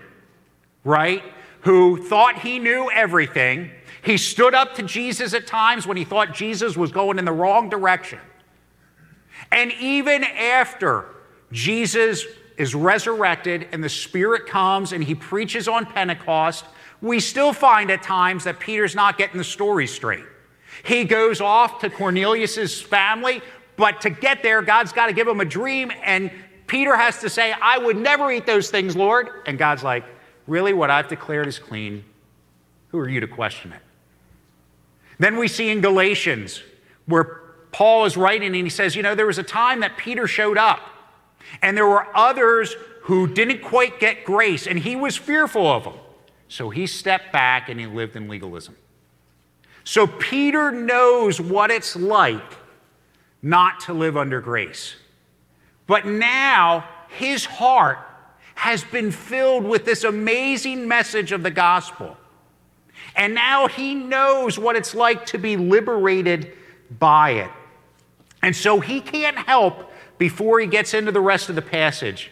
right? 0.83 1.23
Who 1.61 2.03
thought 2.07 2.39
he 2.39 2.59
knew 2.59 2.89
everything 2.91 3.71
he 4.03 4.17
stood 4.17 4.53
up 4.53 4.75
to 4.75 4.83
Jesus 4.83 5.33
at 5.33 5.47
times 5.47 5.87
when 5.87 5.95
he 5.95 6.03
thought 6.03 6.33
Jesus 6.33 6.75
was 6.75 6.91
going 6.91 7.17
in 7.17 7.25
the 7.25 7.31
wrong 7.31 7.69
direction. 7.69 8.19
And 9.51 9.71
even 9.79 10.25
after 10.25 11.05
Jesus 11.53 12.25
is 12.57 12.75
resurrected 12.75 13.67
and 13.71 13.81
the 13.81 13.89
Spirit 13.89 14.45
comes 14.45 14.91
and 14.91 15.01
he 15.01 15.15
preaches 15.15 15.69
on 15.69 15.85
Pentecost, 15.85 16.65
we 17.01 17.21
still 17.21 17.53
find 17.53 17.89
at 17.91 18.03
times 18.03 18.43
that 18.43 18.59
Peter's 18.59 18.93
not 18.93 19.17
getting 19.17 19.37
the 19.37 19.43
story 19.43 19.87
straight. 19.87 20.25
He 20.83 21.05
goes 21.05 21.39
off 21.39 21.79
to 21.79 21.89
Cornelius's 21.89 22.81
family, 22.81 23.41
but 23.77 24.01
to 24.01 24.09
get 24.09 24.43
there, 24.43 24.61
God's 24.61 24.91
got 24.91 25.07
to 25.07 25.13
give 25.13 25.27
him 25.27 25.39
a 25.39 25.45
dream, 25.45 25.91
and 26.03 26.29
Peter 26.67 26.95
has 26.95 27.19
to 27.19 27.29
say, 27.29 27.53
I 27.53 27.77
would 27.77 27.97
never 27.97 28.31
eat 28.31 28.45
those 28.45 28.69
things, 28.69 28.95
Lord. 28.95 29.29
And 29.45 29.57
God's 29.57 29.83
like, 29.83 30.03
Really, 30.47 30.73
what 30.73 30.89
I've 30.89 31.07
declared 31.07 31.47
is 31.47 31.59
clean. 31.59 32.03
Who 32.89 32.99
are 32.99 33.09
you 33.09 33.19
to 33.19 33.27
question 33.27 33.73
it? 33.73 33.81
Then 35.19 35.37
we 35.37 35.47
see 35.47 35.69
in 35.69 35.81
Galatians 35.81 36.61
where 37.05 37.41
Paul 37.71 38.05
is 38.05 38.17
writing 38.17 38.47
and 38.47 38.55
he 38.55 38.69
says, 38.69 38.95
You 38.95 39.03
know, 39.03 39.15
there 39.15 39.25
was 39.25 39.37
a 39.37 39.43
time 39.43 39.79
that 39.81 39.97
Peter 39.97 40.27
showed 40.27 40.57
up, 40.57 40.81
and 41.61 41.75
there 41.75 41.87
were 41.87 42.07
others 42.15 42.75
who 43.03 43.27
didn't 43.27 43.61
quite 43.61 43.99
get 43.99 44.25
grace, 44.25 44.67
and 44.67 44.79
he 44.79 44.95
was 44.95 45.17
fearful 45.17 45.67
of 45.67 45.83
them. 45.83 45.95
So 46.47 46.69
he 46.69 46.87
stepped 46.87 47.33
back 47.33 47.67
and 47.67 47.79
he 47.79 47.87
lived 47.87 48.15
in 48.15 48.27
legalism. 48.29 48.75
So 49.83 50.07
Peter 50.07 50.71
knows 50.71 51.41
what 51.41 51.71
it's 51.71 51.95
like 51.95 52.57
not 53.41 53.81
to 53.81 53.93
live 53.93 54.15
under 54.15 54.39
grace. 54.39 54.95
But 55.87 56.05
now 56.05 56.87
his 57.09 57.43
heart 57.43 57.97
has 58.55 58.83
been 58.83 59.11
filled 59.11 59.63
with 59.63 59.85
this 59.85 60.03
amazing 60.03 60.87
message 60.87 61.31
of 61.31 61.43
the 61.43 61.51
gospel. 61.51 62.15
And 63.15 63.33
now 63.33 63.67
he 63.67 63.93
knows 63.93 64.57
what 64.57 64.75
it's 64.75 64.95
like 64.95 65.25
to 65.27 65.37
be 65.37 65.57
liberated 65.57 66.53
by 66.99 67.31
it. 67.31 67.51
And 68.41 68.55
so 68.55 68.79
he 68.79 69.01
can't 69.01 69.37
help, 69.37 69.91
before 70.17 70.59
he 70.59 70.67
gets 70.67 70.93
into 70.93 71.11
the 71.11 71.21
rest 71.21 71.49
of 71.49 71.55
the 71.55 71.61
passage, 71.61 72.31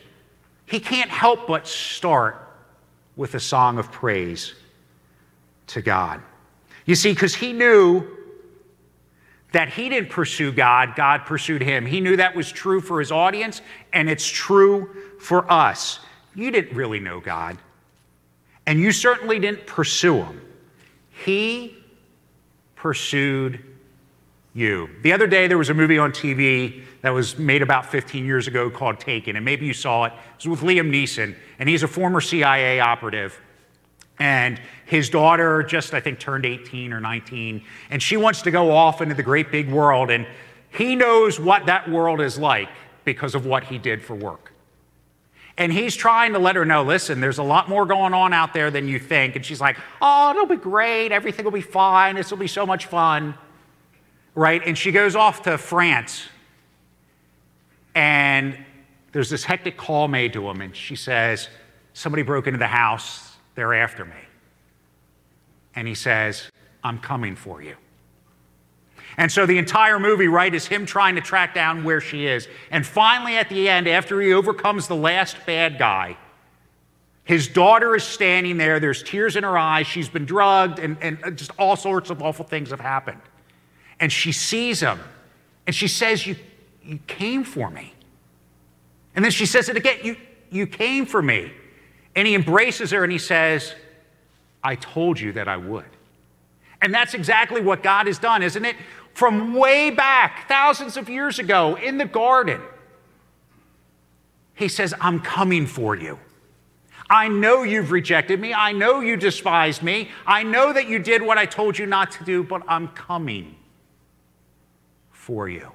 he 0.65 0.79
can't 0.79 1.10
help 1.10 1.47
but 1.47 1.67
start 1.67 2.47
with 3.15 3.36
a 3.36 3.39
song 3.39 3.77
of 3.77 3.91
praise 3.91 4.53
to 5.67 5.81
God. 5.81 6.21
You 6.86 6.95
see, 6.95 7.13
because 7.13 7.36
he 7.36 7.53
knew 7.53 8.07
that 9.51 9.69
he 9.69 9.89
didn't 9.89 10.10
pursue 10.10 10.51
God, 10.51 10.95
God 10.95 11.25
pursued 11.25 11.62
him. 11.62 11.86
He 11.86 11.99
knew 11.99 12.15
that 12.17 12.36
was 12.36 12.51
true 12.51 12.79
for 12.79 12.99
his 12.99 13.12
audience, 13.12 13.62
and 13.91 14.10
it's 14.10 14.27
true 14.27 14.89
for 15.19 15.49
us. 15.51 15.99
You 16.35 16.51
didn't 16.51 16.75
really 16.75 16.99
know 16.99 17.19
God, 17.19 17.57
and 18.65 18.79
you 18.79 18.91
certainly 18.91 19.39
didn't 19.39 19.65
pursue 19.67 20.17
him. 20.17 20.41
He 21.09 21.77
pursued 22.75 23.59
you. 24.53 24.89
The 25.03 25.13
other 25.13 25.27
day, 25.27 25.47
there 25.47 25.57
was 25.57 25.69
a 25.69 25.73
movie 25.73 25.97
on 25.97 26.11
TV 26.11 26.83
that 27.01 27.09
was 27.11 27.37
made 27.37 27.61
about 27.61 27.85
15 27.85 28.25
years 28.25 28.47
ago 28.47 28.69
called 28.69 28.99
Taken, 28.99 29.35
and 29.35 29.45
maybe 29.45 29.65
you 29.65 29.73
saw 29.73 30.05
it. 30.05 30.13
It 30.43 30.47
was 30.47 30.61
with 30.61 30.69
Liam 30.69 30.89
Neeson, 30.89 31.35
and 31.59 31.69
he's 31.69 31.83
a 31.83 31.87
former 31.87 32.21
CIA 32.21 32.79
operative. 32.79 33.39
And 34.19 34.61
his 34.85 35.09
daughter 35.09 35.63
just, 35.63 35.93
I 35.93 35.99
think, 35.99 36.19
turned 36.19 36.45
18 36.45 36.93
or 36.93 36.99
19, 36.99 37.63
and 37.89 38.01
she 38.01 38.17
wants 38.17 38.41
to 38.43 38.51
go 38.51 38.71
off 38.71 39.01
into 39.01 39.15
the 39.15 39.23
great 39.23 39.51
big 39.51 39.69
world, 39.69 40.11
and 40.11 40.27
he 40.69 40.95
knows 40.95 41.39
what 41.39 41.65
that 41.65 41.89
world 41.89 42.21
is 42.21 42.37
like 42.37 42.69
because 43.03 43.35
of 43.35 43.45
what 43.45 43.63
he 43.63 43.77
did 43.77 44.01
for 44.01 44.15
work. 44.15 44.50
And 45.57 45.71
he's 45.71 45.95
trying 45.95 46.33
to 46.33 46.39
let 46.39 46.55
her 46.55 46.65
know 46.65 46.83
listen, 46.83 47.21
there's 47.21 47.37
a 47.37 47.43
lot 47.43 47.69
more 47.69 47.85
going 47.85 48.13
on 48.13 48.33
out 48.33 48.53
there 48.53 48.71
than 48.71 48.87
you 48.87 48.99
think. 48.99 49.35
And 49.35 49.45
she's 49.45 49.61
like, 49.61 49.77
oh, 50.01 50.31
it'll 50.31 50.45
be 50.45 50.55
great. 50.55 51.11
Everything 51.11 51.45
will 51.45 51.51
be 51.51 51.61
fine. 51.61 52.15
This 52.15 52.31
will 52.31 52.37
be 52.37 52.47
so 52.47 52.65
much 52.65 52.85
fun. 52.85 53.35
Right? 54.33 54.61
And 54.65 54.77
she 54.77 54.91
goes 54.91 55.15
off 55.15 55.43
to 55.43 55.57
France. 55.57 56.23
And 57.93 58.57
there's 59.11 59.29
this 59.29 59.43
hectic 59.43 59.77
call 59.77 60.07
made 60.07 60.33
to 60.33 60.49
him. 60.49 60.61
And 60.61 60.75
she 60.75 60.95
says, 60.95 61.49
somebody 61.93 62.23
broke 62.23 62.47
into 62.47 62.59
the 62.59 62.67
house. 62.67 63.35
They're 63.55 63.73
after 63.73 64.05
me. 64.05 64.11
And 65.75 65.87
he 65.87 65.95
says, 65.95 66.49
I'm 66.83 66.99
coming 66.99 67.35
for 67.35 67.61
you. 67.61 67.75
And 69.17 69.32
so 69.32 69.45
the 69.45 69.58
entire 69.58 70.00
movie, 70.00 70.28
right, 70.28 70.54
is 70.54 70.67
him 70.67 70.86
trying 70.86 71.15
to 71.15 71.21
track 71.21 71.54
down 71.54 71.84
where 71.84 72.02
she 72.02 72.26
is. 72.26 72.47
And 72.71 72.86
finally, 72.86 73.38
at 73.38 73.50
the 73.50 73.67
end, 73.67 73.88
after 73.88 74.21
he 74.21 74.34
overcomes 74.34 74.88
the 74.88 74.95
last 74.95 75.38
bad 75.45 75.78
guy, 75.78 76.17
his 77.24 77.47
daughter 77.47 77.95
is 77.95 78.04
standing 78.04 78.58
there. 78.58 78.80
There's 78.80 79.04
tears 79.04 79.36
in 79.36 79.43
her 79.43 79.58
eyes. 79.58 79.88
She's 79.88 80.10
been 80.10 80.26
drugged, 80.26 80.80
and, 80.80 80.97
and 81.02 81.38
just 81.38 81.52
all 81.60 81.76
sorts 81.76 82.10
of 82.10 82.21
awful 82.21 82.45
things 82.45 82.71
have 82.71 82.80
happened. 82.80 83.21
And 84.00 84.12
she 84.12 84.32
sees 84.32 84.80
him, 84.80 85.00
and 85.67 85.76
she 85.76 85.88
says, 85.88 86.26
You, 86.26 86.36
you 86.84 87.00
came 87.08 87.43
for 87.43 87.69
me. 87.69 87.93
And 89.15 89.24
then 89.24 89.32
she 89.32 89.45
says 89.45 89.69
it 89.69 89.78
again, 89.78 89.97
you, 90.04 90.15
you 90.50 90.67
came 90.67 91.06
for 91.06 91.21
me. 91.21 91.52
And 92.15 92.28
he 92.28 92.36
embraces 92.36 92.91
her 92.91 93.04
and 93.04 93.12
he 93.12 93.17
says, 93.17 93.74
I 94.63 94.76
told 94.76 95.19
you 95.19 95.34
that 95.34 95.47
I 95.47 95.58
would. 95.58 95.86
And 96.82 96.93
that's 96.93 97.13
exactly 97.13 97.62
what 97.62 97.84
God 97.84 98.08
has 98.08 98.17
done, 98.17 98.41
isn't 98.41 98.65
it? 98.65 98.76
From 99.13 99.54
way 99.54 99.89
back, 99.89 100.47
thousands 100.47 100.97
of 100.97 101.10
years 101.10 101.39
ago 101.39 101.76
in 101.76 101.97
the 101.97 102.06
garden. 102.06 102.62
He 104.56 104.67
says, 104.67 104.93
I'm 105.00 105.19
coming 105.19 105.65
for 105.65 105.95
you. 105.95 106.19
I 107.10 107.28
know 107.28 107.63
you've 107.63 107.91
rejected 107.91 108.39
me. 108.39 108.54
I 108.54 108.71
know 108.71 109.02
you 109.02 109.17
despised 109.17 109.84
me. 109.84 110.10
I 110.26 110.43
know 110.43 110.71
that 110.71 110.88
you 110.88 110.97
did 110.97 111.21
what 111.21 111.38
I 111.38 111.45
told 111.45 111.78
you 111.78 111.86
not 111.86 112.12
to 112.13 112.24
do, 112.24 112.41
but 112.41 112.62
I'm 112.67 112.88
coming 112.89 113.56
for 115.12 115.50
you. 115.50 115.71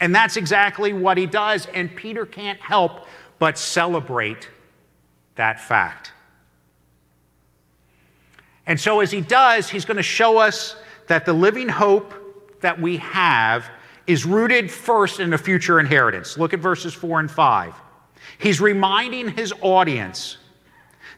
And 0.00 0.14
that's 0.14 0.36
exactly 0.36 0.92
what 0.92 1.18
he 1.18 1.26
does. 1.26 1.66
And 1.74 1.94
Peter 1.94 2.24
can't 2.24 2.60
help 2.60 3.06
but 3.38 3.58
celebrate 3.58 4.48
that 5.34 5.60
fact. 5.60 6.12
And 8.66 8.78
so, 8.80 9.00
as 9.00 9.10
he 9.10 9.20
does, 9.20 9.68
he's 9.68 9.84
going 9.84 9.96
to 9.96 10.02
show 10.02 10.38
us 10.38 10.76
that 11.08 11.26
the 11.26 11.32
living 11.32 11.68
hope 11.68 12.14
that 12.64 12.80
we 12.80 12.96
have 12.96 13.70
is 14.06 14.24
rooted 14.24 14.70
first 14.70 15.20
in 15.20 15.34
a 15.34 15.38
future 15.38 15.80
inheritance. 15.80 16.38
Look 16.38 16.54
at 16.54 16.60
verses 16.60 16.94
4 16.94 17.20
and 17.20 17.30
5. 17.30 17.74
He's 18.38 18.58
reminding 18.58 19.28
his 19.28 19.52
audience 19.60 20.38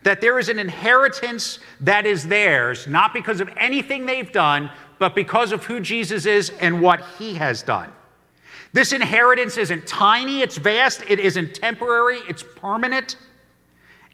that 0.02 0.20
there 0.20 0.40
is 0.40 0.48
an 0.48 0.58
inheritance 0.58 1.60
that 1.80 2.04
is 2.04 2.26
theirs, 2.26 2.88
not 2.88 3.14
because 3.14 3.40
of 3.40 3.48
anything 3.56 4.06
they've 4.06 4.32
done, 4.32 4.70
but 4.98 5.14
because 5.14 5.52
of 5.52 5.64
who 5.64 5.78
Jesus 5.78 6.26
is 6.26 6.50
and 6.60 6.82
what 6.82 7.00
he 7.16 7.34
has 7.34 7.62
done. 7.62 7.92
This 8.72 8.92
inheritance 8.92 9.56
isn't 9.56 9.86
tiny, 9.86 10.42
it's 10.42 10.56
vast, 10.56 11.04
it 11.08 11.20
isn't 11.20 11.54
temporary, 11.54 12.18
it's 12.28 12.44
permanent. 12.56 13.18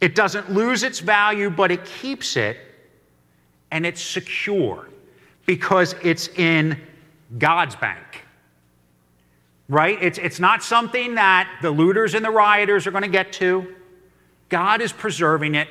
It 0.03 0.15
doesn't 0.15 0.53
lose 0.53 0.83
its 0.83 0.99
value, 0.99 1.49
but 1.49 1.71
it 1.71 1.83
keeps 1.87 2.37
it, 2.37 2.59
and 3.71 3.87
it's 3.87 4.03
secure 4.03 4.91
because 5.47 5.95
it's 6.03 6.29
in 6.29 6.79
God's 7.39 7.77
bank. 7.77 8.25
Right? 9.69 9.99
It's, 10.03 10.19
it's 10.19 10.41
not 10.41 10.63
something 10.63 11.15
that 11.15 11.49
the 11.63 11.71
looters 11.71 12.15
and 12.15 12.25
the 12.25 12.31
rioters 12.31 12.87
are 12.87 12.91
going 12.91 13.05
to 13.05 13.09
get 13.09 13.33
to. 13.35 13.75
God 14.49 14.83
is 14.83 14.93
preserving 14.93 15.55
it 15.55 15.69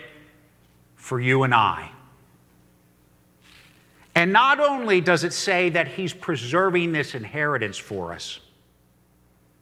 for 0.96 1.20
you 1.20 1.44
and 1.44 1.54
I. 1.54 1.92
And 4.16 4.34
not 4.34 4.60
only 4.60 5.02
does 5.02 5.24
it 5.24 5.34
say 5.34 5.70
that 5.70 5.88
He's 5.88 6.14
preserving 6.14 6.92
this 6.92 7.16
inheritance 7.16 7.78
for 7.78 8.14
us, 8.14 8.40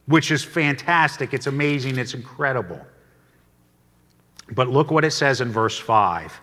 which 0.06 0.30
is 0.30 0.42
fantastic, 0.42 1.34
it's 1.34 1.46
amazing, 1.46 1.98
it's 1.98 2.14
incredible. 2.14 2.80
But 4.52 4.68
look 4.68 4.90
what 4.90 5.04
it 5.04 5.12
says 5.12 5.40
in 5.40 5.52
verse 5.52 5.78
5. 5.78 6.40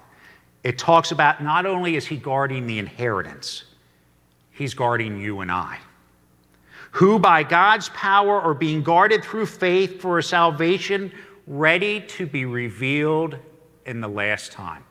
It 0.64 0.78
talks 0.78 1.12
about 1.12 1.44
not 1.44 1.66
only 1.66 1.96
is 1.96 2.06
He 2.06 2.18
guarding 2.18 2.66
the 2.66 2.80
inheritance, 2.80 3.66
He's 4.58 4.74
guarding 4.74 5.22
you 5.22 5.42
and 5.42 5.52
I, 5.52 5.78
who 6.92 7.20
by 7.20 7.44
God's 7.44 7.90
power 7.90 8.42
are 8.42 8.54
being 8.54 8.82
guarded 8.82 9.24
through 9.24 9.46
faith 9.46 10.02
for 10.02 10.18
a 10.18 10.24
salvation 10.24 11.12
ready 11.46 12.02
to 12.02 12.26
be 12.26 12.46
revealed 12.46 13.38
in 13.86 14.02
the 14.02 14.08
last 14.08 14.52
time. 14.52 14.84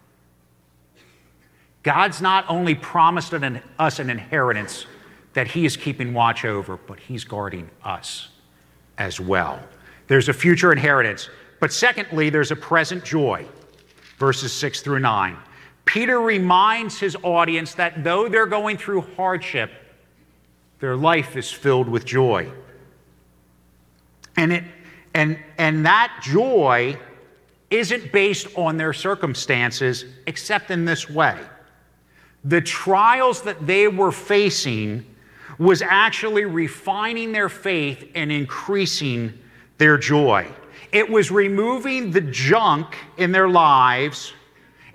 God's 1.82 2.20
not 2.20 2.44
only 2.48 2.74
promised 2.74 3.34
us 3.34 3.98
an 3.98 4.10
inheritance 4.10 4.86
that 5.34 5.48
He 5.48 5.66
is 5.66 5.76
keeping 5.76 6.14
watch 6.14 6.44
over, 6.44 6.76
but 6.76 6.98
He's 6.98 7.24
guarding 7.24 7.68
us 7.84 8.28
as 8.98 9.20
well. 9.20 9.60
There's 10.06 10.28
a 10.28 10.32
future 10.32 10.72
inheritance. 10.72 11.28
But 11.58 11.72
secondly, 11.72 12.30
there's 12.30 12.50
a 12.50 12.56
present 12.56 13.04
joy, 13.04 13.46
verses 14.18 14.52
6 14.52 14.80
through 14.82 15.00
9. 15.00 15.36
Peter 15.86 16.20
reminds 16.20 16.98
his 16.98 17.16
audience 17.22 17.74
that 17.74 18.04
though 18.04 18.28
they're 18.28 18.46
going 18.46 18.76
through 18.76 19.00
hardship, 19.16 19.70
their 20.80 20.96
life 20.96 21.36
is 21.36 21.50
filled 21.50 21.88
with 21.88 22.04
joy. 22.04 22.50
And, 24.36 24.52
it, 24.52 24.64
and, 25.14 25.38
and 25.56 25.86
that 25.86 26.20
joy 26.22 26.98
isn't 27.70 28.12
based 28.12 28.48
on 28.56 28.76
their 28.76 28.92
circumstances, 28.92 30.04
except 30.26 30.70
in 30.70 30.84
this 30.84 31.08
way. 31.08 31.38
The 32.44 32.60
trials 32.60 33.42
that 33.42 33.66
they 33.66 33.88
were 33.88 34.12
facing 34.12 35.06
was 35.58 35.82
actually 35.82 36.44
refining 36.44 37.32
their 37.32 37.48
faith 37.48 38.10
and 38.14 38.30
increasing 38.30 39.32
their 39.78 39.96
joy. 39.96 40.46
It 40.92 41.08
was 41.08 41.30
removing 41.30 42.10
the 42.10 42.20
junk 42.20 42.96
in 43.16 43.32
their 43.32 43.48
lives 43.48 44.32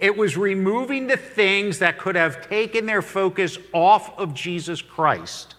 it 0.01 0.17
was 0.17 0.35
removing 0.35 1.05
the 1.05 1.15
things 1.15 1.77
that 1.79 1.99
could 1.99 2.15
have 2.15 2.49
taken 2.49 2.87
their 2.87 3.03
focus 3.03 3.59
off 3.71 4.17
of 4.17 4.33
Jesus 4.33 4.81
Christ, 4.81 5.55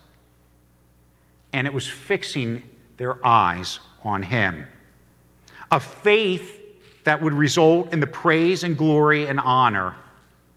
and 1.53 1.65
it 1.67 1.73
was 1.73 1.87
fixing 1.87 2.65
their 2.97 3.25
eyes 3.25 3.79
on 4.03 4.23
Him. 4.23 4.67
A 5.71 5.79
faith 5.79 6.59
that 7.05 7.23
would 7.23 7.33
result 7.33 7.93
in 7.93 8.01
the 8.01 8.07
praise 8.07 8.65
and 8.65 8.77
glory 8.77 9.29
and 9.29 9.39
honor 9.39 9.95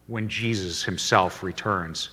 when 0.07 0.27
Jesus 0.27 0.83
Himself 0.83 1.43
returns. 1.43 2.09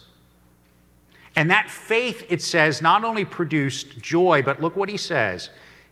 And 1.36 1.50
that 1.50 1.70
faith, 1.70 2.26
it 2.28 2.42
says, 2.42 2.82
not 2.82 3.02
only 3.02 3.24
produced 3.24 3.98
joy, 3.98 4.42
but 4.42 4.60
look 4.60 4.76
what 4.76 4.90
He 4.90 4.98
says. 4.98 5.48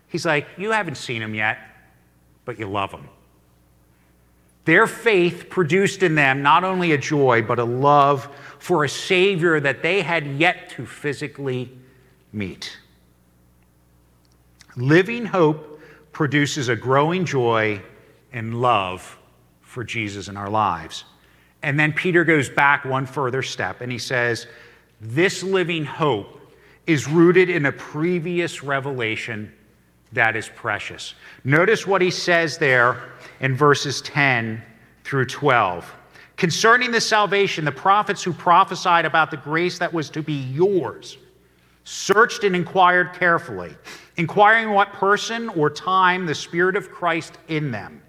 He's 0.08 0.26
like, 0.26 0.46
You 0.58 0.72
haven't 0.72 0.96
seen 0.96 1.22
Him 1.22 1.34
yet, 1.34 1.58
but 2.44 2.58
you 2.58 2.66
love 2.66 2.92
Him. 2.92 3.08
Their 4.64 4.86
faith 4.86 5.48
produced 5.48 6.02
in 6.02 6.14
them 6.14 6.42
not 6.42 6.64
only 6.64 6.92
a 6.92 6.98
joy, 6.98 7.42
but 7.42 7.58
a 7.58 7.64
love 7.64 8.28
for 8.58 8.84
a 8.84 8.88
Savior 8.88 9.58
that 9.60 9.82
they 9.82 10.02
had 10.02 10.26
yet 10.26 10.70
to 10.70 10.86
physically 10.86 11.76
meet. 12.32 12.78
Living 14.76 15.26
hope 15.26 15.80
produces 16.12 16.68
a 16.68 16.76
growing 16.76 17.24
joy 17.24 17.80
and 18.32 18.60
love 18.60 19.18
for 19.62 19.82
Jesus 19.82 20.28
in 20.28 20.36
our 20.36 20.50
lives. 20.50 21.04
And 21.62 21.78
then 21.78 21.92
Peter 21.92 22.24
goes 22.24 22.48
back 22.48 22.84
one 22.84 23.06
further 23.06 23.42
step 23.42 23.80
and 23.80 23.90
he 23.90 23.98
says, 23.98 24.46
This 25.00 25.42
living 25.42 25.84
hope 25.84 26.40
is 26.86 27.08
rooted 27.08 27.50
in 27.50 27.66
a 27.66 27.72
previous 27.72 28.62
revelation 28.62 29.52
that 30.12 30.36
is 30.36 30.48
precious. 30.48 31.14
Notice 31.44 31.86
what 31.86 32.02
he 32.02 32.10
says 32.10 32.58
there 32.58 33.00
in 33.40 33.56
verses 33.56 34.00
10 34.02 34.62
through 35.04 35.26
12. 35.26 35.92
Concerning 36.36 36.90
the 36.90 37.00
salvation, 37.00 37.64
the 37.64 37.72
prophets 37.72 38.22
who 38.22 38.32
prophesied 38.32 39.04
about 39.04 39.30
the 39.30 39.36
grace 39.36 39.78
that 39.78 39.92
was 39.92 40.08
to 40.10 40.22
be 40.22 40.32
yours 40.32 41.18
searched 41.84 42.44
and 42.44 42.54
inquired 42.54 43.12
carefully, 43.14 43.74
inquiring 44.16 44.70
what 44.70 44.92
person 44.92 45.48
or 45.50 45.68
time 45.68 46.26
the 46.26 46.34
Spirit 46.34 46.76
of 46.76 46.90
Christ 46.90 47.38
in 47.48 47.70
them 47.70 48.02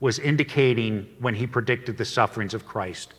was 0.00 0.18
indicating 0.18 1.06
when 1.20 1.34
he 1.34 1.46
predicted 1.46 1.96
the 1.96 2.04
sufferings 2.04 2.52
of 2.52 2.66
Christ 2.66 3.14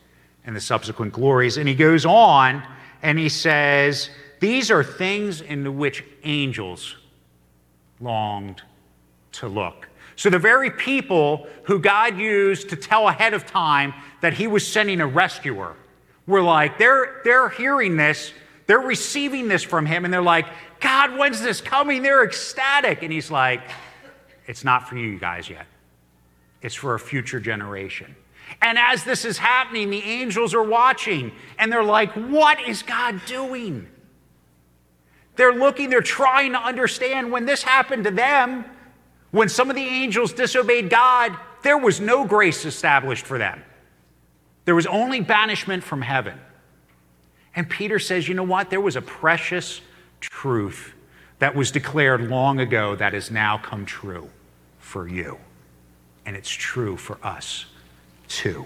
and 0.45 0.55
the 0.55 0.61
subsequent 0.61 1.13
glories. 1.13 1.57
And 1.57 1.67
he 1.67 1.75
goes 1.75 2.05
on 2.05 2.63
and 3.01 3.17
he 3.17 3.29
says, 3.29 4.09
These 4.39 4.69
are 4.69 4.83
things 4.83 5.41
into 5.41 5.71
which 5.71 6.03
angels 6.23 6.95
longed 7.99 8.61
to 9.33 9.47
look. 9.47 9.86
So, 10.17 10.31
the 10.31 10.39
very 10.39 10.71
people 10.71 11.47
who 11.63 11.77
God 11.77 12.17
used 12.17 12.69
to 12.69 12.75
tell 12.75 13.07
ahead 13.07 13.35
of 13.35 13.45
time 13.45 13.93
that 14.21 14.33
He 14.33 14.47
was 14.47 14.65
sending 14.65 14.99
a 14.99 15.05
rescuer 15.05 15.75
were 16.25 16.41
like, 16.41 16.79
they're, 16.79 17.21
they're 17.23 17.49
hearing 17.49 17.97
this, 17.97 18.33
they're 18.65 18.79
receiving 18.79 19.47
this 19.47 19.61
from 19.61 19.85
Him, 19.85 20.05
and 20.05 20.13
they're 20.13 20.21
like, 20.21 20.47
God, 20.79 21.17
when's 21.19 21.39
this 21.39 21.61
coming? 21.61 22.01
They're 22.01 22.25
ecstatic. 22.25 23.03
And 23.03 23.13
He's 23.13 23.29
like, 23.29 23.61
it's 24.47 24.63
not 24.63 24.89
for 24.89 24.97
you 24.97 25.19
guys 25.19 25.49
yet, 25.51 25.67
it's 26.63 26.75
for 26.75 26.95
a 26.95 26.99
future 26.99 27.39
generation. 27.39 28.15
And 28.59 28.79
as 28.79 29.03
this 29.03 29.23
is 29.23 29.37
happening, 29.37 29.91
the 29.91 30.01
angels 30.01 30.55
are 30.55 30.63
watching, 30.63 31.31
and 31.59 31.71
they're 31.71 31.83
like, 31.83 32.11
what 32.13 32.59
is 32.67 32.81
God 32.81 33.21
doing? 33.27 33.87
They're 35.35 35.53
looking, 35.53 35.91
they're 35.91 36.01
trying 36.01 36.53
to 36.53 36.59
understand 36.59 37.31
when 37.31 37.45
this 37.45 37.61
happened 37.61 38.05
to 38.05 38.11
them, 38.11 38.65
when 39.31 39.49
some 39.49 39.69
of 39.69 39.75
the 39.75 39.83
angels 39.83 40.33
disobeyed 40.33 40.89
God, 40.89 41.37
there 41.63 41.77
was 41.77 41.99
no 41.99 42.25
grace 42.25 42.65
established 42.65 43.25
for 43.25 43.37
them. 43.37 43.61
There 44.65 44.75
was 44.75 44.85
only 44.85 45.21
banishment 45.21 45.83
from 45.83 46.01
heaven. 46.01 46.39
And 47.55 47.69
Peter 47.69 47.99
says, 47.99 48.27
you 48.27 48.35
know 48.35 48.43
what? 48.43 48.69
There 48.69 48.81
was 48.81 48.95
a 48.95 49.01
precious 49.01 49.81
truth 50.19 50.93
that 51.39 51.55
was 51.55 51.71
declared 51.71 52.29
long 52.29 52.59
ago 52.59 52.95
that 52.95 53.13
has 53.13 53.31
now 53.31 53.57
come 53.57 53.85
true 53.85 54.29
for 54.79 55.07
you. 55.07 55.37
And 56.25 56.35
it's 56.35 56.49
true 56.49 56.97
for 56.97 57.17
us 57.23 57.65
too. 58.27 58.65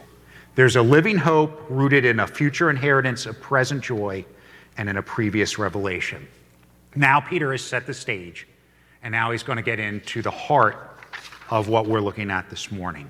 There's 0.56 0.76
a 0.76 0.82
living 0.82 1.18
hope 1.18 1.66
rooted 1.70 2.04
in 2.04 2.20
a 2.20 2.28
future 2.28 2.70
inheritance 2.70 3.26
of 3.26 3.40
present 3.40 3.84
joy 3.84 4.26
and 4.78 4.90
in 4.90 4.98
a 4.98 5.04
previous 5.04 5.58
revelation. 5.58 6.28
Now, 6.96 7.22
Peter 7.22 7.52
has 7.52 7.62
set 7.62 7.86
the 7.86 7.94
stage, 7.94 8.48
and 9.04 9.12
now 9.12 9.32
he's 9.32 9.44
going 9.44 9.58
to 9.58 9.64
get 9.64 9.80
into 9.80 10.22
the 10.22 10.32
heart 10.32 10.98
of 11.50 11.68
what 11.68 11.86
we're 11.86 12.02
looking 12.02 12.32
at 12.32 12.50
this 12.50 12.72
morning. 12.72 13.10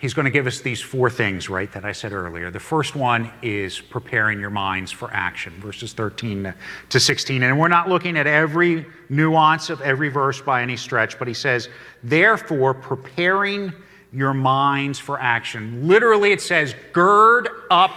He's 0.00 0.14
going 0.14 0.24
to 0.24 0.30
give 0.30 0.46
us 0.46 0.60
these 0.60 0.80
four 0.80 1.10
things, 1.10 1.50
right, 1.50 1.70
that 1.72 1.84
I 1.84 1.92
said 1.92 2.14
earlier. 2.14 2.50
The 2.50 2.58
first 2.58 2.96
one 2.96 3.30
is 3.42 3.78
preparing 3.78 4.40
your 4.40 4.48
minds 4.48 4.90
for 4.90 5.12
action, 5.12 5.52
verses 5.60 5.92
13 5.92 6.54
to 6.88 7.00
16. 7.00 7.42
And 7.42 7.60
we're 7.60 7.68
not 7.68 7.86
looking 7.86 8.16
at 8.16 8.26
every 8.26 8.86
nuance 9.10 9.68
of 9.68 9.82
every 9.82 10.08
verse 10.08 10.40
by 10.40 10.62
any 10.62 10.78
stretch, 10.78 11.18
but 11.18 11.28
he 11.28 11.34
says, 11.34 11.68
therefore, 12.02 12.72
preparing 12.72 13.74
your 14.10 14.32
minds 14.32 14.98
for 14.98 15.20
action. 15.20 15.86
Literally, 15.86 16.32
it 16.32 16.40
says, 16.40 16.74
gird 16.92 17.50
up 17.70 17.94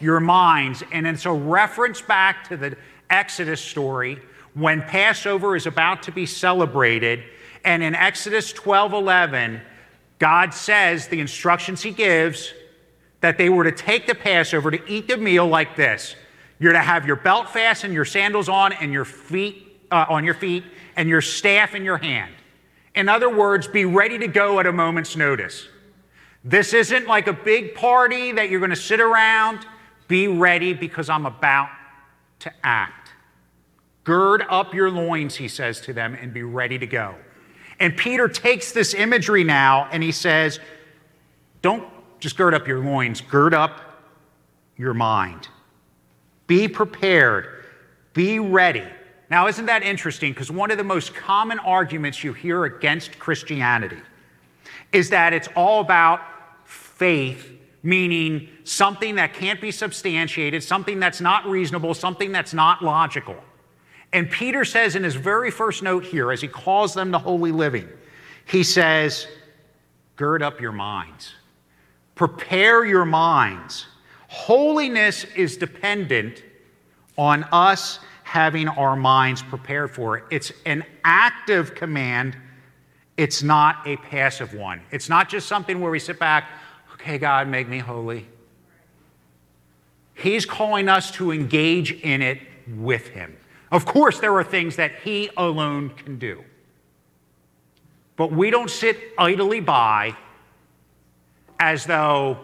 your 0.00 0.20
minds. 0.20 0.82
And 0.90 1.06
it's 1.06 1.26
a 1.26 1.32
reference 1.32 2.00
back 2.00 2.48
to 2.48 2.56
the 2.56 2.76
Exodus 3.12 3.60
story 3.60 4.18
when 4.54 4.82
Passover 4.82 5.54
is 5.54 5.66
about 5.66 6.02
to 6.04 6.12
be 6.12 6.26
celebrated. 6.26 7.22
And 7.64 7.82
in 7.82 7.94
Exodus 7.94 8.52
12 8.52 8.92
11, 8.92 9.60
God 10.18 10.54
says 10.54 11.08
the 11.08 11.20
instructions 11.20 11.82
he 11.82 11.90
gives 11.90 12.52
that 13.20 13.38
they 13.38 13.48
were 13.48 13.64
to 13.64 13.72
take 13.72 14.06
the 14.06 14.14
Passover 14.14 14.70
to 14.70 14.90
eat 14.90 15.08
the 15.08 15.16
meal 15.16 15.46
like 15.46 15.76
this. 15.76 16.16
You're 16.58 16.72
to 16.72 16.80
have 16.80 17.06
your 17.06 17.16
belt 17.16 17.50
fastened, 17.50 17.94
your 17.94 18.04
sandals 18.04 18.48
on, 18.48 18.72
and 18.72 18.92
your 18.92 19.04
feet 19.04 19.68
uh, 19.90 20.06
on 20.08 20.24
your 20.24 20.34
feet, 20.34 20.64
and 20.96 21.08
your 21.08 21.20
staff 21.20 21.74
in 21.74 21.84
your 21.84 21.98
hand. 21.98 22.32
In 22.94 23.08
other 23.08 23.28
words, 23.28 23.66
be 23.66 23.84
ready 23.84 24.18
to 24.18 24.28
go 24.28 24.60
at 24.60 24.66
a 24.66 24.72
moment's 24.72 25.16
notice. 25.16 25.66
This 26.44 26.72
isn't 26.72 27.06
like 27.06 27.26
a 27.26 27.32
big 27.32 27.74
party 27.74 28.32
that 28.32 28.50
you're 28.50 28.60
going 28.60 28.70
to 28.70 28.76
sit 28.76 29.00
around. 29.00 29.66
Be 30.08 30.28
ready 30.28 30.72
because 30.72 31.08
I'm 31.08 31.26
about 31.26 31.68
to 32.40 32.52
act. 32.62 33.01
Gird 34.04 34.44
up 34.48 34.74
your 34.74 34.90
loins, 34.90 35.36
he 35.36 35.48
says 35.48 35.80
to 35.82 35.92
them, 35.92 36.14
and 36.14 36.32
be 36.32 36.42
ready 36.42 36.78
to 36.78 36.86
go. 36.86 37.14
And 37.78 37.96
Peter 37.96 38.28
takes 38.28 38.72
this 38.72 38.94
imagery 38.94 39.44
now 39.44 39.88
and 39.90 40.02
he 40.02 40.12
says, 40.12 40.60
Don't 41.62 41.88
just 42.20 42.36
gird 42.36 42.54
up 42.54 42.66
your 42.66 42.80
loins, 42.80 43.20
gird 43.20 43.54
up 43.54 43.80
your 44.76 44.94
mind. 44.94 45.48
Be 46.46 46.68
prepared, 46.68 47.64
be 48.12 48.38
ready. 48.38 48.84
Now, 49.30 49.46
isn't 49.46 49.66
that 49.66 49.82
interesting? 49.82 50.32
Because 50.32 50.50
one 50.50 50.70
of 50.70 50.78
the 50.78 50.84
most 50.84 51.14
common 51.14 51.58
arguments 51.60 52.22
you 52.22 52.34
hear 52.34 52.64
against 52.64 53.18
Christianity 53.18 54.00
is 54.92 55.08
that 55.10 55.32
it's 55.32 55.48
all 55.56 55.80
about 55.80 56.20
faith, 56.64 57.50
meaning 57.82 58.48
something 58.64 59.14
that 59.14 59.32
can't 59.32 59.60
be 59.60 59.70
substantiated, 59.70 60.62
something 60.62 61.00
that's 61.00 61.20
not 61.20 61.46
reasonable, 61.46 61.94
something 61.94 62.30
that's 62.30 62.52
not 62.52 62.82
logical. 62.82 63.36
And 64.12 64.30
Peter 64.30 64.64
says 64.64 64.94
in 64.94 65.04
his 65.04 65.14
very 65.14 65.50
first 65.50 65.82
note 65.82 66.04
here, 66.04 66.30
as 66.30 66.40
he 66.40 66.48
calls 66.48 66.94
them 66.94 67.10
the 67.10 67.18
holy 67.18 67.52
living, 67.52 67.88
he 68.44 68.62
says, 68.62 69.26
Gird 70.16 70.42
up 70.42 70.60
your 70.60 70.72
minds, 70.72 71.32
prepare 72.14 72.84
your 72.84 73.04
minds. 73.04 73.86
Holiness 74.28 75.24
is 75.36 75.56
dependent 75.56 76.42
on 77.16 77.44
us 77.52 77.98
having 78.22 78.68
our 78.68 78.96
minds 78.96 79.42
prepared 79.42 79.90
for 79.90 80.16
it. 80.16 80.24
It's 80.30 80.52
an 80.64 80.84
active 81.04 81.74
command, 81.74 82.36
it's 83.16 83.42
not 83.42 83.86
a 83.86 83.96
passive 83.98 84.54
one. 84.54 84.80
It's 84.90 85.08
not 85.08 85.28
just 85.28 85.48
something 85.48 85.80
where 85.80 85.90
we 85.90 85.98
sit 85.98 86.18
back, 86.18 86.48
okay, 86.94 87.18
God, 87.18 87.48
make 87.48 87.68
me 87.68 87.78
holy. 87.78 88.26
He's 90.14 90.46
calling 90.46 90.88
us 90.88 91.10
to 91.12 91.32
engage 91.32 91.92
in 91.92 92.22
it 92.22 92.40
with 92.76 93.08
Him. 93.08 93.36
Of 93.72 93.86
course, 93.86 94.20
there 94.20 94.34
are 94.36 94.44
things 94.44 94.76
that 94.76 94.92
He 95.02 95.30
alone 95.36 95.90
can 95.90 96.18
do. 96.18 96.44
But 98.16 98.30
we 98.30 98.50
don't 98.50 98.70
sit 98.70 98.98
idly 99.18 99.60
by 99.60 100.14
as 101.58 101.86
though, 101.86 102.38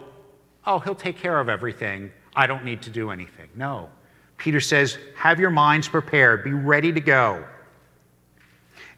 oh, 0.65 0.79
He'll 0.79 0.95
take 0.95 1.17
care 1.17 1.39
of 1.39 1.47
everything. 1.47 2.11
I 2.35 2.47
don't 2.47 2.65
need 2.65 2.81
to 2.81 2.89
do 2.89 3.11
anything. 3.11 3.47
No. 3.55 3.89
Peter 4.37 4.59
says, 4.59 4.97
Have 5.15 5.39
your 5.39 5.51
minds 5.51 5.87
prepared, 5.87 6.43
be 6.43 6.51
ready 6.51 6.91
to 6.91 6.99
go. 6.99 7.45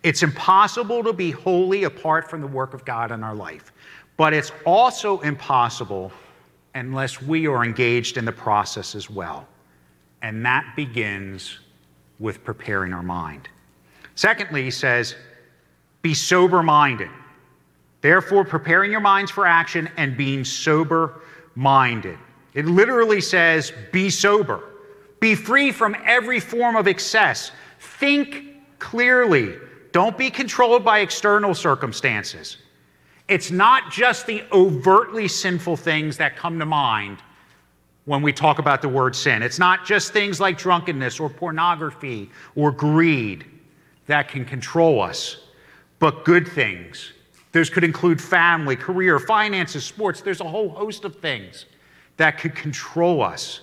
It's 0.04 0.24
impossible 0.24 1.04
to 1.04 1.14
be 1.14 1.32
holy 1.32 1.84
apart 1.84 2.30
from 2.30 2.40
the 2.40 2.48
work 2.48 2.74
of 2.74 2.86
God 2.86 3.12
in 3.12 3.24
our 3.24 3.36
life, 3.36 3.74
but 4.16 4.34
it's 4.34 4.52
also 4.66 5.20
impossible 5.20 6.12
unless 6.76 7.22
we 7.22 7.46
are 7.46 7.64
engaged 7.66 8.18
in 8.18 8.24
the 8.24 8.32
process 8.32 8.96
as 8.96 9.10
well. 9.10 9.48
And 10.22 10.46
that 10.46 10.74
begins 10.76 11.60
with 12.22 12.44
preparing 12.44 12.94
our 12.94 13.04
mind. 13.04 13.50
Secondly, 14.16 14.64
he 14.64 14.72
says, 14.72 15.16
Be 16.04 16.14
sober 16.14 16.64
minded. 16.64 17.10
Therefore, 18.00 18.46
preparing 18.46 18.92
your 18.92 19.02
minds 19.02 19.32
for 19.32 19.46
action 19.46 19.90
and 19.98 20.16
being 20.16 20.46
sober 20.46 21.22
minded. 21.56 22.18
It 22.54 22.66
literally 22.66 23.20
says, 23.20 23.74
Be 23.92 24.10
sober. 24.10 24.64
Be 25.20 25.36
free 25.36 25.72
from 25.72 25.96
every 26.06 26.40
form 26.40 26.76
of 26.76 26.88
excess. 26.88 27.52
Think 27.80 28.56
clearly. 28.80 29.56
Don't 29.92 30.18
be 30.18 30.30
controlled 30.30 30.86
by 30.86 31.00
external 31.00 31.54
circumstances. 31.54 32.58
It's 33.28 33.52
not 33.52 33.92
just 33.92 34.26
the 34.26 34.44
overtly 34.52 35.28
sinful 35.28 35.78
things 35.78 36.18
that 36.18 36.36
come 36.36 36.60
to 36.60 36.66
mind 36.66 37.20
when 38.12 38.22
we 38.22 38.34
talk 38.34 38.60
about 38.60 38.82
the 38.82 38.90
word 38.90 39.16
sin. 39.16 39.42
It's 39.42 39.58
not 39.58 39.86
just 39.86 40.12
things 40.12 40.42
like 40.42 40.58
drunkenness 40.58 41.18
or 41.18 41.30
pornography 41.30 42.30
or 42.58 42.70
greed 42.70 43.46
that 44.08 44.28
can 44.28 44.44
control 44.44 45.02
us, 45.02 45.38
but 45.98 46.26
good 46.26 46.46
things. 46.46 47.14
Those 47.54 47.70
could 47.70 47.86
include 47.86 48.20
family, 48.20 48.76
career, 48.76 49.18
finances, 49.18 49.86
sports. 49.86 50.20
There's 50.20 50.42
a 50.42 50.46
whole 50.46 50.68
host 50.68 51.06
of 51.06 51.16
things 51.22 51.68
that 52.18 52.38
could 52.38 52.54
control 52.54 53.24
us. 53.24 53.62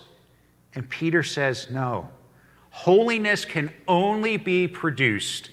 And 0.74 0.88
Peter 0.88 1.22
says, 1.22 1.68
no. 1.70 2.08
Holiness 2.70 3.44
can 3.44 3.70
only 3.86 4.38
be 4.38 4.66
produced 4.66 5.50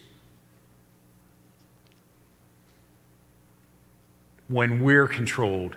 when 4.48 4.82
we're 4.82 5.10
controlled 5.10 5.76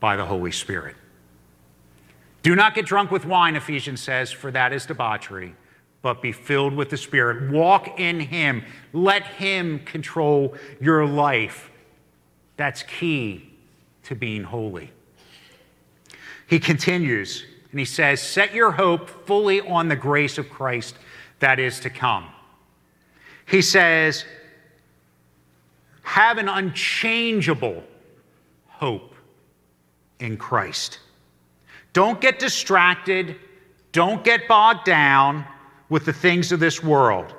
by 0.00 0.16
the 0.16 0.24
Holy 0.24 0.52
Spirit. 0.52 0.96
Do 2.44 2.54
not 2.54 2.74
get 2.74 2.84
drunk 2.84 3.10
with 3.10 3.24
wine, 3.24 3.56
Ephesians 3.56 4.02
says, 4.02 4.30
for 4.30 4.50
that 4.50 4.74
is 4.74 4.84
debauchery, 4.84 5.54
but 6.02 6.20
be 6.20 6.30
filled 6.30 6.74
with 6.74 6.90
the 6.90 6.96
Spirit. 6.98 7.50
Walk 7.50 7.98
in 7.98 8.20
Him. 8.20 8.62
Let 8.92 9.24
Him 9.24 9.78
control 9.80 10.54
your 10.78 11.06
life. 11.06 11.70
That's 12.58 12.82
key 12.82 13.50
to 14.02 14.14
being 14.14 14.42
holy. 14.44 14.92
He 16.46 16.60
continues, 16.60 17.46
and 17.70 17.80
he 17.80 17.86
says, 17.86 18.20
Set 18.20 18.52
your 18.52 18.72
hope 18.72 19.26
fully 19.26 19.62
on 19.62 19.88
the 19.88 19.96
grace 19.96 20.36
of 20.36 20.50
Christ 20.50 20.96
that 21.38 21.58
is 21.58 21.80
to 21.80 21.88
come. 21.88 22.26
He 23.46 23.62
says, 23.62 24.26
Have 26.02 26.36
an 26.36 26.50
unchangeable 26.50 27.82
hope 28.68 29.14
in 30.20 30.36
Christ. 30.36 30.98
Don't 31.94 32.20
get 32.20 32.38
distracted. 32.38 33.36
Don't 33.92 34.22
get 34.22 34.46
bogged 34.46 34.84
down 34.84 35.46
with 35.88 36.04
the 36.04 36.12
things 36.12 36.52
of 36.52 36.60
this 36.60 36.82
world. 36.82 37.34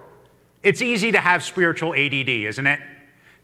It's 0.63 0.81
easy 0.81 1.11
to 1.11 1.19
have 1.19 1.43
spiritual 1.43 1.93
ADD, 1.93 2.29
isn't 2.29 2.65
it? 2.65 2.79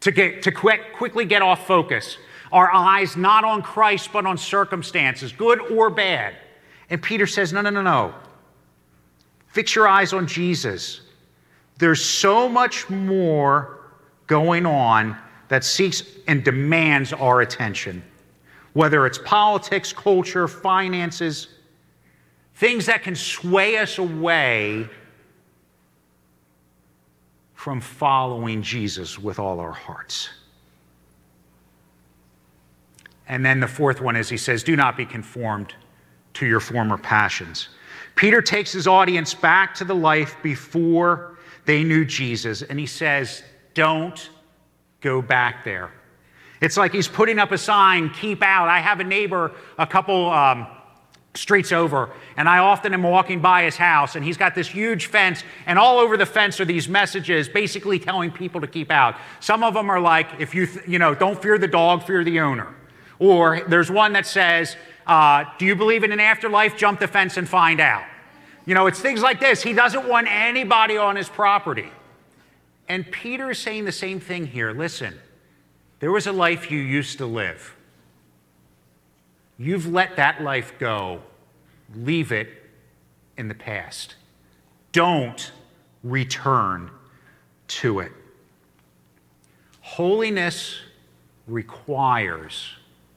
To, 0.00 0.10
get, 0.10 0.42
to 0.42 0.50
quick, 0.50 0.94
quickly 0.96 1.24
get 1.24 1.42
off 1.42 1.68
focus. 1.68 2.18
Our 2.50 2.72
eyes 2.72 3.16
not 3.16 3.44
on 3.44 3.62
Christ, 3.62 4.10
but 4.12 4.26
on 4.26 4.36
circumstances, 4.36 5.30
good 5.30 5.60
or 5.60 5.88
bad. 5.88 6.34
And 6.90 7.00
Peter 7.00 7.26
says, 7.26 7.52
No, 7.52 7.60
no, 7.60 7.70
no, 7.70 7.82
no. 7.82 8.14
Fix 9.46 9.74
your 9.74 9.86
eyes 9.86 10.12
on 10.12 10.26
Jesus. 10.26 11.02
There's 11.78 12.04
so 12.04 12.48
much 12.48 12.88
more 12.90 13.78
going 14.26 14.66
on 14.66 15.16
that 15.48 15.62
seeks 15.64 16.02
and 16.26 16.42
demands 16.42 17.12
our 17.12 17.42
attention, 17.42 18.02
whether 18.72 19.06
it's 19.06 19.18
politics, 19.18 19.92
culture, 19.92 20.48
finances, 20.48 21.48
things 22.54 22.86
that 22.86 23.02
can 23.02 23.14
sway 23.14 23.78
us 23.78 23.98
away 23.98 24.88
from 27.54 27.80
following 27.80 28.62
Jesus 28.62 29.18
with 29.18 29.38
all 29.38 29.60
our 29.60 29.72
hearts. 29.72 30.30
And 33.28 33.44
then 33.44 33.60
the 33.60 33.68
fourth 33.68 34.00
one 34.00 34.16
is 34.16 34.28
he 34.28 34.36
says, 34.36 34.62
Do 34.62 34.74
not 34.74 34.96
be 34.96 35.06
conformed 35.06 35.74
to 36.34 36.46
your 36.46 36.60
former 36.60 36.98
passions. 36.98 37.68
Peter 38.14 38.42
takes 38.42 38.72
his 38.72 38.86
audience 38.86 39.32
back 39.32 39.74
to 39.74 39.84
the 39.84 39.94
life 39.94 40.36
before 40.42 41.38
they 41.64 41.84
knew 41.84 42.04
Jesus, 42.04 42.62
and 42.62 42.78
he 42.78 42.86
says, 42.86 43.42
Don't 43.74 44.30
go 45.00 45.22
back 45.22 45.64
there. 45.64 45.90
It's 46.62 46.76
like 46.76 46.92
he's 46.92 47.08
putting 47.08 47.40
up 47.40 47.50
a 47.50 47.58
sign, 47.58 48.10
keep 48.10 48.40
out. 48.40 48.68
I 48.68 48.78
have 48.78 49.00
a 49.00 49.04
neighbor 49.04 49.50
a 49.78 49.86
couple 49.86 50.30
um, 50.30 50.68
streets 51.34 51.72
over, 51.72 52.10
and 52.36 52.48
I 52.48 52.58
often 52.58 52.94
am 52.94 53.02
walking 53.02 53.40
by 53.40 53.64
his 53.64 53.76
house, 53.76 54.14
and 54.14 54.24
he's 54.24 54.36
got 54.36 54.54
this 54.54 54.68
huge 54.68 55.06
fence, 55.06 55.42
and 55.66 55.76
all 55.76 55.98
over 55.98 56.16
the 56.16 56.24
fence 56.24 56.60
are 56.60 56.64
these 56.64 56.88
messages 56.88 57.48
basically 57.48 57.98
telling 57.98 58.30
people 58.30 58.60
to 58.60 58.68
keep 58.68 58.92
out. 58.92 59.16
Some 59.40 59.64
of 59.64 59.74
them 59.74 59.90
are 59.90 59.98
like, 59.98 60.28
if 60.38 60.54
you, 60.54 60.66
th- 60.66 60.86
you 60.86 61.00
know, 61.00 61.16
don't 61.16 61.40
fear 61.42 61.58
the 61.58 61.66
dog, 61.66 62.04
fear 62.04 62.22
the 62.22 62.38
owner. 62.38 62.72
Or 63.18 63.62
there's 63.68 63.90
one 63.90 64.12
that 64.12 64.26
says, 64.26 64.76
uh, 65.06 65.44
Do 65.58 65.66
you 65.66 65.74
believe 65.74 66.04
in 66.04 66.12
an 66.12 66.20
afterlife? 66.20 66.76
Jump 66.76 67.00
the 67.00 67.08
fence 67.08 67.38
and 67.38 67.48
find 67.48 67.80
out. 67.80 68.04
You 68.66 68.74
know, 68.74 68.86
it's 68.86 69.00
things 69.00 69.20
like 69.20 69.40
this. 69.40 69.64
He 69.64 69.72
doesn't 69.72 70.08
want 70.08 70.28
anybody 70.30 70.96
on 70.96 71.16
his 71.16 71.28
property. 71.28 71.90
And 72.88 73.10
Peter 73.10 73.50
is 73.50 73.58
saying 73.58 73.84
the 73.84 73.92
same 73.92 74.20
thing 74.20 74.46
here. 74.46 74.72
Listen, 74.72 75.18
there 76.02 76.10
was 76.10 76.26
a 76.26 76.32
life 76.32 76.68
you 76.68 76.80
used 76.80 77.18
to 77.18 77.26
live. 77.26 77.76
You've 79.56 79.86
let 79.86 80.16
that 80.16 80.42
life 80.42 80.74
go. 80.80 81.22
Leave 81.94 82.32
it 82.32 82.48
in 83.38 83.46
the 83.46 83.54
past. 83.54 84.16
Don't 84.90 85.52
return 86.02 86.90
to 87.68 88.00
it. 88.00 88.10
Holiness 89.80 90.80
requires 91.46 92.70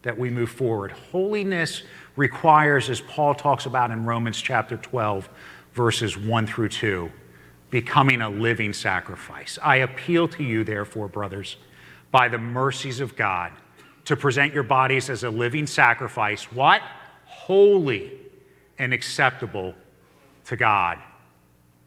that 0.03 0.15
we 0.15 0.29
move 0.29 0.51
forward. 0.51 0.91
Holiness 1.11 1.81
requires, 2.15 2.91
as 2.91 3.01
Paul 3.01 3.33
talks 3.33 3.65
about 3.65 3.89
in 3.89 4.05
Romans 4.05 4.39
chapter 4.39 4.77
12, 4.77 5.27
verses 5.73 6.15
1 6.19 6.45
through 6.45 6.69
2, 6.69 7.11
becoming 7.71 8.21
a 8.21 8.29
living 8.29 8.73
sacrifice. 8.73 9.57
I 9.63 9.77
appeal 9.77 10.27
to 10.27 10.43
you, 10.43 10.63
therefore, 10.63 11.07
brothers, 11.07 11.57
by 12.15 12.29
the 12.29 12.37
mercies 12.37 13.01
of 13.01 13.13
God, 13.17 13.51
to 14.05 14.15
present 14.15 14.53
your 14.53 14.63
bodies 14.63 15.09
as 15.09 15.25
a 15.25 15.29
living 15.29 15.67
sacrifice. 15.67 16.49
What? 16.49 16.81
Holy 17.25 18.09
and 18.79 18.93
acceptable 18.93 19.75
to 20.45 20.55
God. 20.55 20.97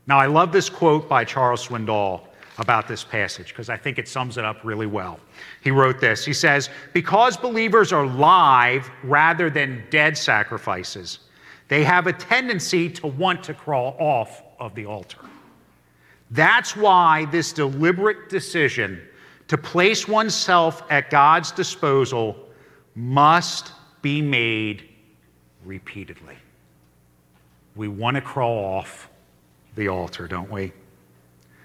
Now, 0.07 0.19
I 0.19 0.27
love 0.27 0.53
this 0.53 0.69
quote 0.69 1.09
by 1.09 1.25
Charles 1.25 1.67
Swindoll 1.67 2.27
about 2.59 2.87
this 2.87 3.03
passage 3.03 3.49
because 3.49 3.71
I 3.71 3.79
think 3.79 3.99
it 3.99 4.07
sums 4.07 4.37
it 4.37 4.45
up 4.45 4.59
really 4.65 4.85
well. 4.85 5.19
He 5.63 5.71
wrote 5.71 5.99
this 5.99 6.27
He 6.27 6.35
says, 6.35 6.69
Because 6.93 7.39
believers 7.39 7.91
are 7.91 8.07
live 8.07 8.91
rather 9.05 9.49
than 9.49 9.83
dead 9.89 10.15
sacrifices, 10.15 11.21
they 11.69 11.85
have 11.85 12.07
a 12.07 12.13
tendency 12.13 12.91
to 12.91 13.07
want 13.07 13.43
to 13.45 13.55
crawl 13.55 13.97
off 13.99 14.43
of 14.61 14.75
the 14.75 14.85
altar. 14.85 15.21
That's 16.31 16.77
why 16.77 17.25
this 17.31 17.51
deliberate 17.51 18.29
decision 18.29 19.08
to 19.49 19.59
place 19.59 20.07
oneself 20.07 20.83
at 20.91 21.11
God's 21.11 21.51
disposal 21.51 22.37
must 22.95 23.73
be 24.03 24.23
made 24.23 24.89
repeatedly. 25.65 26.37
We 27.75 27.89
want 27.89 28.17
to 28.17 28.21
crawl 28.21 28.65
off 28.65 29.09
the 29.75 29.89
altar, 29.89 30.29
don't 30.29 30.51
we? 30.51 30.73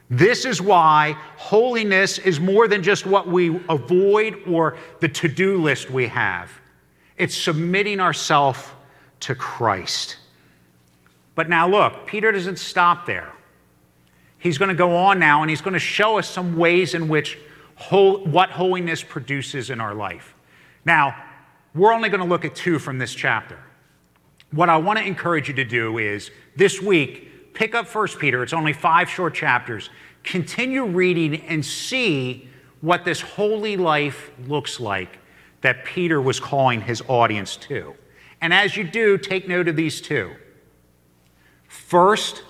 This 0.09 0.45
is 0.45 0.61
why 0.61 1.17
holiness 1.37 2.19
is 2.19 2.39
more 2.39 2.67
than 2.67 2.83
just 2.83 3.05
what 3.05 3.27
we 3.27 3.59
avoid 3.67 4.39
or 4.47 4.77
the 4.99 5.07
to 5.07 5.27
do 5.27 5.61
list 5.61 5.89
we 5.89 6.07
have. 6.07 6.51
It's 7.17 7.35
submitting 7.35 7.99
ourselves 7.99 8.63
to 9.21 9.33
Christ. 9.33 10.17
But 11.35 11.49
now, 11.49 11.67
look, 11.67 12.05
Peter 12.05 12.31
doesn't 12.31 12.59
stop 12.59 13.05
there. 13.05 13.31
He's 14.37 14.57
going 14.57 14.69
to 14.69 14.75
go 14.75 14.95
on 14.95 15.19
now 15.19 15.41
and 15.41 15.49
he's 15.49 15.61
going 15.61 15.73
to 15.73 15.79
show 15.79 16.19
us 16.19 16.29
some 16.29 16.57
ways 16.57 16.93
in 16.93 17.07
which 17.07 17.39
what 17.89 18.49
holiness 18.49 19.03
produces 19.03 19.69
in 19.69 19.81
our 19.81 19.93
life. 19.93 20.35
Now, 20.85 21.15
we're 21.75 21.93
only 21.93 22.09
going 22.09 22.21
to 22.21 22.27
look 22.27 22.45
at 22.45 22.55
two 22.55 22.79
from 22.79 22.97
this 22.97 23.13
chapter. 23.13 23.59
What 24.51 24.69
I 24.69 24.77
want 24.77 24.99
to 24.99 25.05
encourage 25.05 25.47
you 25.47 25.53
to 25.55 25.63
do 25.63 25.97
is 25.97 26.29
this 26.55 26.81
week, 26.81 27.53
pick 27.53 27.73
up 27.73 27.93
1 27.93 28.07
Peter. 28.19 28.43
It's 28.43 28.53
only 28.53 28.73
five 28.73 29.09
short 29.09 29.33
chapters. 29.33 29.89
Continue 30.23 30.85
reading 30.85 31.41
and 31.47 31.65
see 31.65 32.47
what 32.81 33.05
this 33.05 33.21
holy 33.21 33.77
life 33.77 34.31
looks 34.47 34.79
like 34.79 35.19
that 35.61 35.85
Peter 35.85 36.21
was 36.21 36.39
calling 36.39 36.81
his 36.81 37.01
audience 37.07 37.55
to. 37.55 37.95
And 38.41 38.53
as 38.53 38.75
you 38.75 38.83
do, 38.83 39.17
take 39.17 39.47
note 39.47 39.67
of 39.67 39.75
these 39.75 40.01
two. 40.01 40.35
First, 41.67 42.43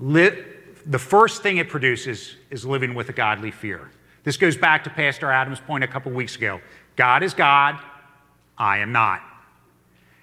li- 0.00 0.44
the 0.84 0.98
first 0.98 1.42
thing 1.42 1.58
it 1.58 1.68
produces 1.68 2.36
is 2.50 2.66
living 2.66 2.94
with 2.94 3.08
a 3.08 3.12
godly 3.12 3.50
fear. 3.50 3.90
This 4.24 4.36
goes 4.38 4.56
back 4.56 4.84
to 4.84 4.90
Pastor 4.90 5.30
Adams' 5.30 5.60
point 5.60 5.84
a 5.84 5.86
couple 5.86 6.10
weeks 6.10 6.36
ago. 6.36 6.60
God 6.96 7.22
is 7.22 7.34
God, 7.34 7.78
I 8.58 8.78
am 8.78 8.90
not. 8.90 9.22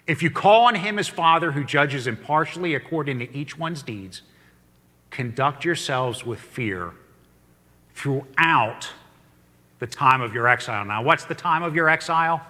If 0.08 0.24
you 0.24 0.32
call 0.32 0.66
on 0.66 0.76
him 0.76 0.97
as 0.99 1.08
Father 1.08 1.52
who 1.52 1.64
judges 1.64 2.08
impartially 2.08 2.76
according 2.76 3.20
to 3.20 3.36
each 3.36 3.58
one's 3.58 3.84
deeds, 3.84 4.24
conduct 5.12 5.64
yourselves 5.64 6.26
with 6.26 6.39
fear 6.39 6.91
throughout 7.93 8.89
the 9.80 9.88
time 9.88 10.22
of 10.22 10.34
your 10.34 10.47
exile. 10.47 10.84
Now, 10.84 11.04
what's 11.04 11.26
the 11.26 11.36
time 11.36 11.64
of 11.64 11.76
your 11.76 11.88
exile? 11.88 12.41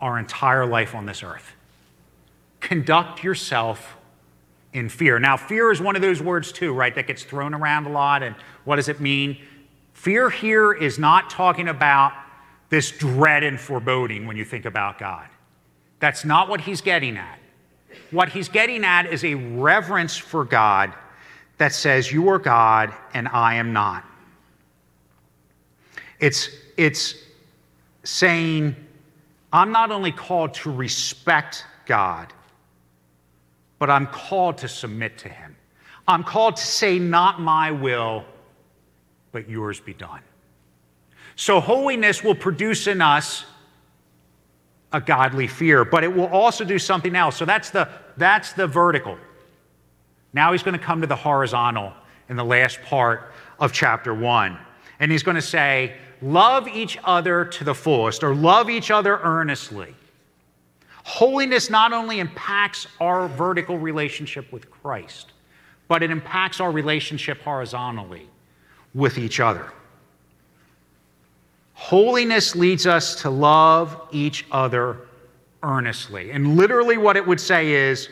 Our 0.00 0.18
entire 0.18 0.66
life 0.66 0.94
on 0.94 1.06
this 1.06 1.22
earth. 1.22 1.52
Conduct 2.60 3.24
yourself 3.24 3.96
in 4.72 4.88
fear. 4.88 5.18
Now, 5.18 5.36
fear 5.36 5.72
is 5.72 5.80
one 5.80 5.96
of 5.96 6.02
those 6.02 6.22
words, 6.22 6.52
too, 6.52 6.72
right, 6.72 6.94
that 6.94 7.06
gets 7.06 7.24
thrown 7.24 7.54
around 7.54 7.86
a 7.86 7.90
lot. 7.90 8.22
And 8.22 8.36
what 8.64 8.76
does 8.76 8.88
it 8.88 9.00
mean? 9.00 9.38
Fear 10.06 10.30
here 10.30 10.72
is 10.72 11.00
not 11.00 11.30
talking 11.30 11.66
about 11.66 12.12
this 12.68 12.92
dread 12.92 13.42
and 13.42 13.58
foreboding 13.58 14.24
when 14.28 14.36
you 14.36 14.44
think 14.44 14.64
about 14.64 15.00
God. 15.00 15.26
That's 15.98 16.24
not 16.24 16.48
what 16.48 16.60
he's 16.60 16.80
getting 16.80 17.16
at. 17.16 17.40
What 18.12 18.28
he's 18.28 18.48
getting 18.48 18.84
at 18.84 19.12
is 19.12 19.24
a 19.24 19.34
reverence 19.34 20.16
for 20.16 20.44
God 20.44 20.94
that 21.58 21.72
says, 21.72 22.12
You 22.12 22.28
are 22.28 22.38
God 22.38 22.94
and 23.14 23.26
I 23.26 23.54
am 23.54 23.72
not. 23.72 24.04
It's, 26.20 26.50
it's 26.76 27.16
saying, 28.04 28.76
I'm 29.52 29.72
not 29.72 29.90
only 29.90 30.12
called 30.12 30.54
to 30.54 30.70
respect 30.70 31.64
God, 31.84 32.32
but 33.80 33.90
I'm 33.90 34.06
called 34.06 34.58
to 34.58 34.68
submit 34.68 35.18
to 35.18 35.28
Him. 35.28 35.56
I'm 36.06 36.22
called 36.22 36.54
to 36.58 36.64
say, 36.64 37.00
Not 37.00 37.40
my 37.40 37.72
will, 37.72 38.24
but 39.36 39.50
yours 39.50 39.80
be 39.80 39.92
done. 39.92 40.22
So, 41.34 41.60
holiness 41.60 42.24
will 42.24 42.34
produce 42.34 42.86
in 42.86 43.02
us 43.02 43.44
a 44.94 44.98
godly 44.98 45.46
fear, 45.46 45.84
but 45.84 46.02
it 46.02 46.08
will 46.10 46.28
also 46.28 46.64
do 46.64 46.78
something 46.78 47.14
else. 47.14 47.36
So, 47.36 47.44
that's 47.44 47.68
the, 47.68 47.86
that's 48.16 48.54
the 48.54 48.66
vertical. 48.66 49.18
Now, 50.32 50.52
he's 50.52 50.62
going 50.62 50.78
to 50.78 50.82
come 50.82 51.02
to 51.02 51.06
the 51.06 51.16
horizontal 51.16 51.92
in 52.30 52.36
the 52.36 52.44
last 52.46 52.80
part 52.80 53.34
of 53.60 53.74
chapter 53.74 54.14
one. 54.14 54.56
And 55.00 55.12
he's 55.12 55.22
going 55.22 55.34
to 55.34 55.42
say, 55.42 55.96
Love 56.22 56.66
each 56.66 56.96
other 57.04 57.44
to 57.44 57.62
the 57.62 57.74
fullest, 57.74 58.24
or 58.24 58.34
love 58.34 58.70
each 58.70 58.90
other 58.90 59.20
earnestly. 59.22 59.94
Holiness 61.04 61.68
not 61.68 61.92
only 61.92 62.20
impacts 62.20 62.86
our 63.02 63.28
vertical 63.28 63.76
relationship 63.76 64.50
with 64.50 64.70
Christ, 64.70 65.34
but 65.88 66.02
it 66.02 66.10
impacts 66.10 66.58
our 66.58 66.70
relationship 66.70 67.42
horizontally 67.42 68.30
with 68.96 69.18
each 69.18 69.38
other. 69.38 69.70
Holiness 71.74 72.56
leads 72.56 72.86
us 72.86 73.20
to 73.22 73.30
love 73.30 74.00
each 74.10 74.46
other 74.50 74.96
earnestly. 75.62 76.30
And 76.30 76.56
literally, 76.56 76.96
what 76.96 77.16
it 77.16 77.26
would 77.26 77.40
say 77.40 77.72
is 77.72 78.08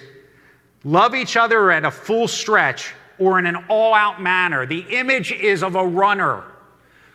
love 0.84 1.14
each 1.14 1.36
other 1.36 1.70
at 1.70 1.84
a 1.84 1.90
full 1.90 2.28
stretch 2.28 2.92
or 3.18 3.38
in 3.38 3.46
an 3.46 3.56
all 3.68 3.94
out 3.94 4.20
manner. 4.20 4.66
The 4.66 4.84
image 4.90 5.32
is 5.32 5.62
of 5.62 5.74
a 5.74 5.86
runner 5.86 6.44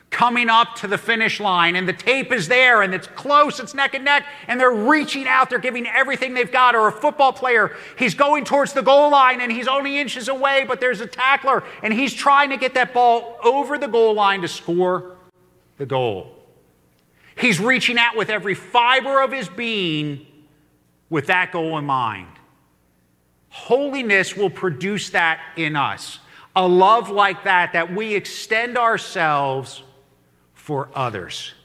coming 0.10 0.50
up 0.50 0.76
to 0.76 0.88
the 0.88 0.98
finish 0.98 1.40
line, 1.40 1.76
and 1.76 1.88
the 1.88 1.94
tape 1.94 2.32
is 2.32 2.48
there, 2.48 2.82
and 2.82 2.94
it's 2.94 3.08
close, 3.08 3.60
it's 3.60 3.74
neck 3.74 3.94
and 3.94 4.04
neck, 4.04 4.26
and 4.48 4.60
they're 4.60 4.72
reaching 4.72 5.28
out, 5.28 5.50
they're 5.50 5.60
giving 5.60 5.86
everything 5.88 6.34
they've 6.34 6.52
got. 6.52 6.76
Or 6.76 6.88
a 6.88 6.92
football 6.92 7.32
player, 7.32 7.76
he's 7.98 8.16
going 8.16 8.44
towards 8.44 8.74
the 8.74 8.82
goal 8.82 9.12
line, 9.12 9.40
and 9.42 9.52
he's 9.52 9.68
only 9.68 10.00
inches 10.00 10.28
away, 10.28 10.66
but 10.68 10.82
there's 10.82 11.02
a 11.02 11.08
tackler, 11.08 11.64
and 11.84 11.94
he's 11.94 12.14
trying 12.14 12.50
to 12.50 12.58
get 12.58 12.74
that 12.74 12.94
ball 12.94 13.38
over 13.44 13.78
the 13.78 13.88
goal 13.88 14.14
line 14.14 14.42
to 14.42 14.48
score 14.48 15.16
the 15.78 15.86
goal. 15.86 16.36
He's 17.38 17.60
reaching 17.60 17.98
out 17.98 18.18
with 18.18 18.30
every 18.30 18.56
fiber 18.56 19.22
of 19.22 19.32
his 19.32 19.48
being 19.48 20.26
with 21.10 21.28
that 21.28 21.52
goal 21.52 21.78
in 21.78 21.86
mind. 21.86 22.28
Holiness 23.50 24.36
will 24.36 24.50
produce 24.50 25.12
that 25.12 25.40
in 25.56 25.76
us. 25.76 26.20
A 26.56 26.68
love 26.68 27.10
like 27.10 27.46
that, 27.46 27.74
that 27.74 27.96
we 27.96 28.16
extend 28.16 28.78
ourselves 28.78 29.84
for 30.70 30.88
others. 30.94 31.56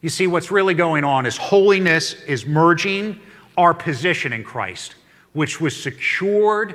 You 0.00 0.08
see, 0.08 0.26
what's 0.26 0.50
really 0.50 0.74
going 0.74 1.04
on 1.04 1.24
is 1.24 1.36
holiness 1.36 2.14
is 2.24 2.44
merging 2.44 3.20
our 3.56 3.72
position 3.72 4.32
in 4.32 4.42
Christ, 4.42 4.96
which 5.34 5.60
was 5.60 5.80
secured 5.80 6.74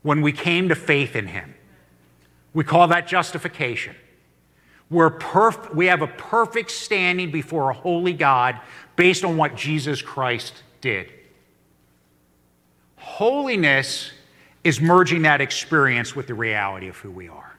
when 0.00 0.22
we 0.22 0.32
came 0.32 0.70
to 0.70 0.74
faith 0.74 1.16
in 1.16 1.26
Him. 1.26 1.54
We 2.54 2.64
call 2.64 2.88
that 2.88 3.06
justification. 3.06 3.94
We're 4.88 5.10
perf- 5.10 5.74
we 5.74 5.84
have 5.84 6.00
a 6.00 6.06
perfect 6.06 6.70
standing 6.70 7.30
before 7.30 7.68
a 7.68 7.74
holy 7.74 8.14
God 8.14 8.58
based 8.96 9.22
on 9.22 9.36
what 9.36 9.54
Jesus 9.54 10.00
Christ 10.00 10.54
did. 10.80 11.12
Holiness 12.96 14.12
is 14.64 14.80
merging 14.80 15.20
that 15.22 15.42
experience 15.42 16.16
with 16.16 16.26
the 16.26 16.34
reality 16.34 16.88
of 16.88 16.96
who 16.96 17.10
we 17.10 17.28
are. 17.28 17.51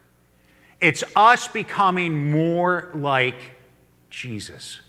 It's 0.84 1.01
us 1.15 1.47
becoming 1.47 2.29
more 2.29 2.91
like 2.93 3.38
Jesus. 4.09 4.81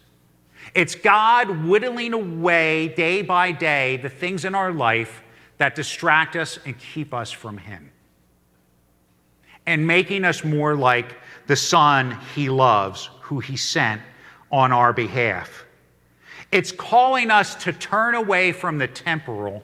It's 0.74 0.96
God 0.96 1.64
whittling 1.64 2.12
away 2.12 2.88
day 2.88 3.22
by 3.22 3.52
day 3.52 3.98
the 3.98 4.08
things 4.08 4.44
in 4.44 4.56
our 4.56 4.72
life 4.72 5.22
that 5.58 5.76
distract 5.76 6.34
us 6.34 6.58
and 6.66 6.76
keep 6.76 7.14
us 7.14 7.30
from 7.30 7.58
Him. 7.58 7.92
And 9.66 9.86
making 9.86 10.24
us 10.24 10.42
more 10.42 10.74
like 10.74 11.14
the 11.46 11.54
Son 11.54 12.18
He 12.34 12.50
loves, 12.50 13.08
who 13.20 13.38
He 13.38 13.56
sent 13.56 14.02
on 14.50 14.72
our 14.72 14.92
behalf. 14.92 15.64
It's 16.50 16.72
calling 16.72 17.30
us 17.30 17.54
to 17.62 17.72
turn 17.72 18.16
away 18.16 18.50
from 18.50 18.78
the 18.78 18.88
temporal 18.88 19.62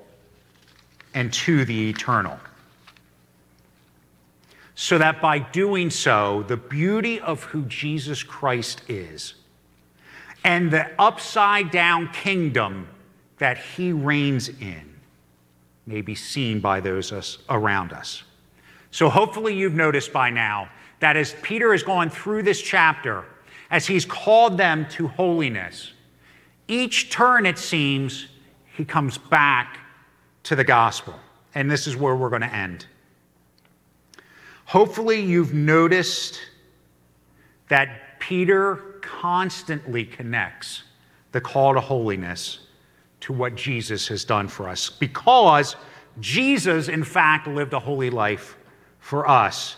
and 1.12 1.32
to 1.32 1.64
the 1.64 1.90
eternal 1.90 2.38
so 4.82 4.96
that 4.96 5.20
by 5.20 5.38
doing 5.38 5.90
so, 5.90 6.42
the 6.48 6.56
beauty 6.56 7.20
of 7.20 7.42
who 7.42 7.66
Jesus 7.66 8.22
Christ 8.22 8.80
is 8.88 9.34
and 10.42 10.70
the 10.70 10.90
upside 10.98 11.70
down 11.70 12.08
kingdom 12.14 12.88
that 13.36 13.58
he 13.58 13.92
reigns 13.92 14.48
in 14.48 14.94
may 15.84 16.00
be 16.00 16.14
seen 16.14 16.60
by 16.60 16.80
those 16.80 17.12
around 17.50 17.92
us. 17.92 18.22
So, 18.90 19.10
hopefully, 19.10 19.54
you've 19.54 19.74
noticed 19.74 20.14
by 20.14 20.30
now 20.30 20.70
that 21.00 21.14
as 21.14 21.34
Peter 21.42 21.72
has 21.72 21.82
gone 21.82 22.08
through 22.08 22.44
this 22.44 22.62
chapter, 22.62 23.26
as 23.70 23.86
he's 23.86 24.06
called 24.06 24.56
them 24.56 24.86
to 24.92 25.08
holiness, 25.08 25.92
each 26.68 27.10
turn, 27.10 27.44
it 27.44 27.58
seems, 27.58 28.28
he 28.78 28.86
comes 28.86 29.18
back 29.18 29.78
to 30.44 30.56
the 30.56 30.64
gospel. 30.64 31.16
And 31.54 31.70
this 31.70 31.86
is 31.86 31.98
where 31.98 32.16
we're 32.16 32.30
going 32.30 32.40
to 32.40 32.54
end. 32.54 32.86
Hopefully, 34.70 35.20
you've 35.20 35.52
noticed 35.52 36.38
that 37.66 38.20
Peter 38.20 38.76
constantly 39.02 40.04
connects 40.04 40.84
the 41.32 41.40
call 41.40 41.74
to 41.74 41.80
holiness 41.80 42.68
to 43.18 43.32
what 43.32 43.56
Jesus 43.56 44.06
has 44.06 44.24
done 44.24 44.46
for 44.46 44.68
us 44.68 44.88
because 44.88 45.74
Jesus, 46.20 46.86
in 46.86 47.02
fact, 47.02 47.48
lived 47.48 47.72
a 47.72 47.80
holy 47.80 48.10
life 48.10 48.56
for 49.00 49.28
us. 49.28 49.74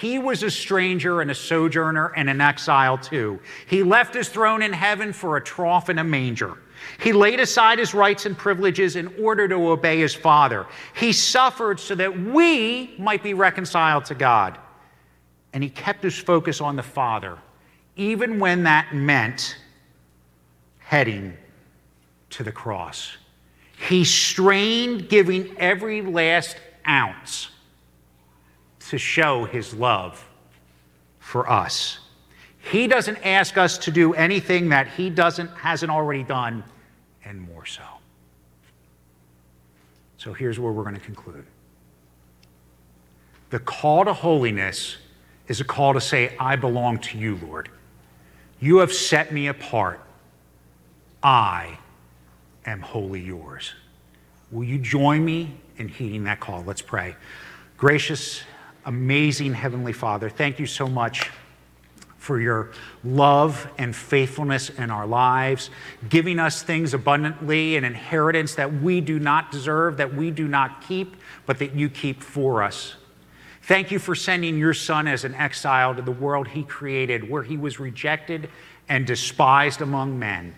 He 0.00 0.18
was 0.18 0.42
a 0.42 0.50
stranger 0.50 1.20
and 1.20 1.30
a 1.30 1.36
sojourner 1.36 2.12
and 2.16 2.28
an 2.28 2.40
exile 2.40 2.98
too. 2.98 3.38
He 3.68 3.84
left 3.84 4.12
his 4.12 4.28
throne 4.28 4.60
in 4.60 4.72
heaven 4.72 5.12
for 5.12 5.36
a 5.36 5.40
trough 5.40 5.88
and 5.88 6.00
a 6.00 6.04
manger. 6.04 6.58
He 7.00 7.12
laid 7.12 7.40
aside 7.40 7.78
his 7.78 7.94
rights 7.94 8.26
and 8.26 8.36
privileges 8.36 8.96
in 8.96 9.14
order 9.20 9.48
to 9.48 9.70
obey 9.70 10.00
his 10.00 10.14
Father. 10.14 10.66
He 10.94 11.12
suffered 11.12 11.80
so 11.80 11.94
that 11.94 12.18
we 12.18 12.94
might 12.98 13.22
be 13.22 13.34
reconciled 13.34 14.04
to 14.06 14.14
God. 14.14 14.58
And 15.52 15.62
he 15.62 15.70
kept 15.70 16.02
his 16.02 16.18
focus 16.18 16.60
on 16.60 16.76
the 16.76 16.82
Father, 16.82 17.38
even 17.96 18.38
when 18.38 18.62
that 18.64 18.94
meant 18.94 19.56
heading 20.78 21.36
to 22.30 22.42
the 22.42 22.52
cross. 22.52 23.16
He 23.88 24.04
strained 24.04 25.08
giving 25.08 25.56
every 25.58 26.02
last 26.02 26.56
ounce 26.88 27.50
to 28.88 28.98
show 28.98 29.44
his 29.44 29.74
love 29.74 30.24
for 31.18 31.50
us. 31.50 31.98
He 32.70 32.86
doesn't 32.86 33.18
ask 33.24 33.56
us 33.56 33.78
to 33.78 33.90
do 33.90 34.14
anything 34.14 34.68
that 34.68 34.86
he 34.86 35.10
doesn't 35.10 35.50
hasn't 35.56 35.90
already 35.90 36.22
done 36.22 36.62
and 37.24 37.40
more 37.40 37.66
so. 37.66 37.82
So 40.18 40.32
here's 40.32 40.58
where 40.58 40.72
we're 40.72 40.84
going 40.84 40.94
to 40.94 41.00
conclude. 41.00 41.44
The 43.50 43.58
call 43.58 44.04
to 44.04 44.12
holiness 44.12 44.96
is 45.48 45.60
a 45.60 45.64
call 45.64 45.94
to 45.94 46.00
say, 46.00 46.34
I 46.38 46.56
belong 46.56 46.98
to 46.98 47.18
you, 47.18 47.38
Lord. 47.44 47.68
You 48.60 48.78
have 48.78 48.92
set 48.92 49.32
me 49.32 49.48
apart. 49.48 50.00
I 51.22 51.78
am 52.64 52.80
wholly 52.80 53.20
yours. 53.20 53.72
Will 54.50 54.64
you 54.64 54.78
join 54.78 55.24
me 55.24 55.54
in 55.76 55.88
heeding 55.88 56.24
that 56.24 56.40
call? 56.40 56.62
Let's 56.64 56.82
pray. 56.82 57.16
Gracious, 57.76 58.42
amazing 58.86 59.54
Heavenly 59.54 59.92
Father, 59.92 60.30
thank 60.30 60.58
you 60.58 60.66
so 60.66 60.86
much 60.86 61.30
for 62.22 62.40
your 62.40 62.70
love 63.02 63.68
and 63.78 63.96
faithfulness 63.96 64.70
in 64.70 64.92
our 64.92 65.08
lives, 65.08 65.70
giving 66.08 66.38
us 66.38 66.62
things 66.62 66.94
abundantly, 66.94 67.76
an 67.76 67.84
inheritance 67.84 68.54
that 68.54 68.72
we 68.80 69.00
do 69.00 69.18
not 69.18 69.50
deserve, 69.50 69.96
that 69.96 70.14
we 70.14 70.30
do 70.30 70.46
not 70.46 70.80
keep, 70.82 71.16
but 71.46 71.58
that 71.58 71.74
you 71.74 71.88
keep 71.88 72.22
for 72.22 72.62
us. 72.62 72.94
Thank 73.62 73.90
you 73.90 73.98
for 73.98 74.14
sending 74.14 74.56
your 74.56 74.72
son 74.72 75.08
as 75.08 75.24
an 75.24 75.34
exile 75.34 75.96
to 75.96 76.02
the 76.02 76.12
world 76.12 76.46
he 76.46 76.62
created, 76.62 77.28
where 77.28 77.42
he 77.42 77.56
was 77.56 77.80
rejected 77.80 78.48
and 78.88 79.04
despised 79.04 79.80
among 79.80 80.16
men. 80.16 80.54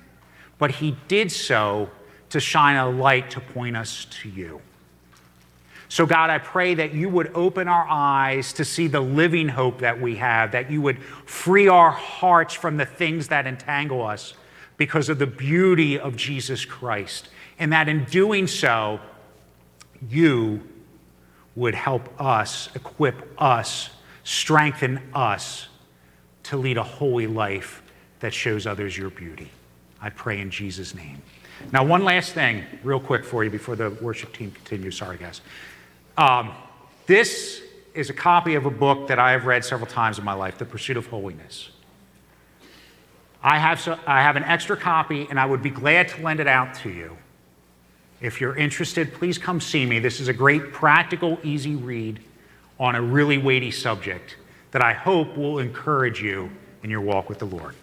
But 0.58 0.70
he 0.70 0.98
did 1.08 1.32
so 1.32 1.88
to 2.28 2.40
shine 2.40 2.76
a 2.76 2.90
light 2.90 3.30
to 3.30 3.40
point 3.40 3.74
us 3.74 4.06
to 4.22 4.28
you. 4.28 4.60
So, 5.94 6.06
God, 6.06 6.28
I 6.28 6.38
pray 6.38 6.74
that 6.74 6.92
you 6.92 7.08
would 7.08 7.30
open 7.36 7.68
our 7.68 7.86
eyes 7.88 8.52
to 8.54 8.64
see 8.64 8.88
the 8.88 8.98
living 8.98 9.48
hope 9.48 9.78
that 9.78 10.00
we 10.00 10.16
have, 10.16 10.50
that 10.50 10.68
you 10.68 10.82
would 10.82 11.00
free 11.24 11.68
our 11.68 11.92
hearts 11.92 12.52
from 12.52 12.76
the 12.76 12.84
things 12.84 13.28
that 13.28 13.46
entangle 13.46 14.04
us 14.04 14.34
because 14.76 15.08
of 15.08 15.20
the 15.20 15.26
beauty 15.28 15.96
of 15.96 16.16
Jesus 16.16 16.64
Christ. 16.64 17.28
And 17.60 17.72
that 17.72 17.88
in 17.88 18.06
doing 18.06 18.48
so, 18.48 18.98
you 20.08 20.68
would 21.54 21.76
help 21.76 22.20
us, 22.20 22.70
equip 22.74 23.40
us, 23.40 23.90
strengthen 24.24 25.00
us 25.14 25.68
to 26.42 26.56
lead 26.56 26.76
a 26.76 26.82
holy 26.82 27.28
life 27.28 27.84
that 28.18 28.34
shows 28.34 28.66
others 28.66 28.98
your 28.98 29.10
beauty. 29.10 29.48
I 30.00 30.10
pray 30.10 30.40
in 30.40 30.50
Jesus' 30.50 30.92
name. 30.92 31.22
Now, 31.72 31.84
one 31.84 32.02
last 32.02 32.32
thing, 32.32 32.64
real 32.82 32.98
quick 32.98 33.24
for 33.24 33.44
you 33.44 33.50
before 33.50 33.76
the 33.76 33.90
worship 33.90 34.32
team 34.32 34.50
continues. 34.50 34.96
Sorry, 34.96 35.18
guys. 35.18 35.40
Um, 36.16 36.52
this 37.06 37.60
is 37.92 38.10
a 38.10 38.14
copy 38.14 38.54
of 38.54 38.66
a 38.66 38.70
book 38.70 39.08
that 39.08 39.18
I 39.18 39.32
have 39.32 39.46
read 39.46 39.64
several 39.64 39.88
times 39.88 40.18
in 40.18 40.24
my 40.24 40.32
life, 40.32 40.58
The 40.58 40.64
Pursuit 40.64 40.96
of 40.96 41.06
Holiness. 41.06 41.70
I 43.42 43.58
have, 43.58 43.80
so, 43.80 43.98
I 44.06 44.22
have 44.22 44.36
an 44.36 44.44
extra 44.44 44.76
copy, 44.76 45.26
and 45.28 45.38
I 45.38 45.46
would 45.46 45.62
be 45.62 45.70
glad 45.70 46.08
to 46.08 46.22
lend 46.22 46.40
it 46.40 46.46
out 46.46 46.74
to 46.76 46.90
you. 46.90 47.16
If 48.20 48.40
you're 48.40 48.56
interested, 48.56 49.12
please 49.12 49.38
come 49.38 49.60
see 49.60 49.84
me. 49.84 49.98
This 49.98 50.20
is 50.20 50.28
a 50.28 50.32
great, 50.32 50.72
practical, 50.72 51.38
easy 51.42 51.74
read 51.76 52.20
on 52.80 52.94
a 52.94 53.02
really 53.02 53.38
weighty 53.38 53.70
subject 53.70 54.36
that 54.70 54.82
I 54.82 54.92
hope 54.92 55.36
will 55.36 55.58
encourage 55.58 56.22
you 56.22 56.50
in 56.82 56.90
your 56.90 57.00
walk 57.00 57.28
with 57.28 57.38
the 57.38 57.44
Lord. 57.44 57.74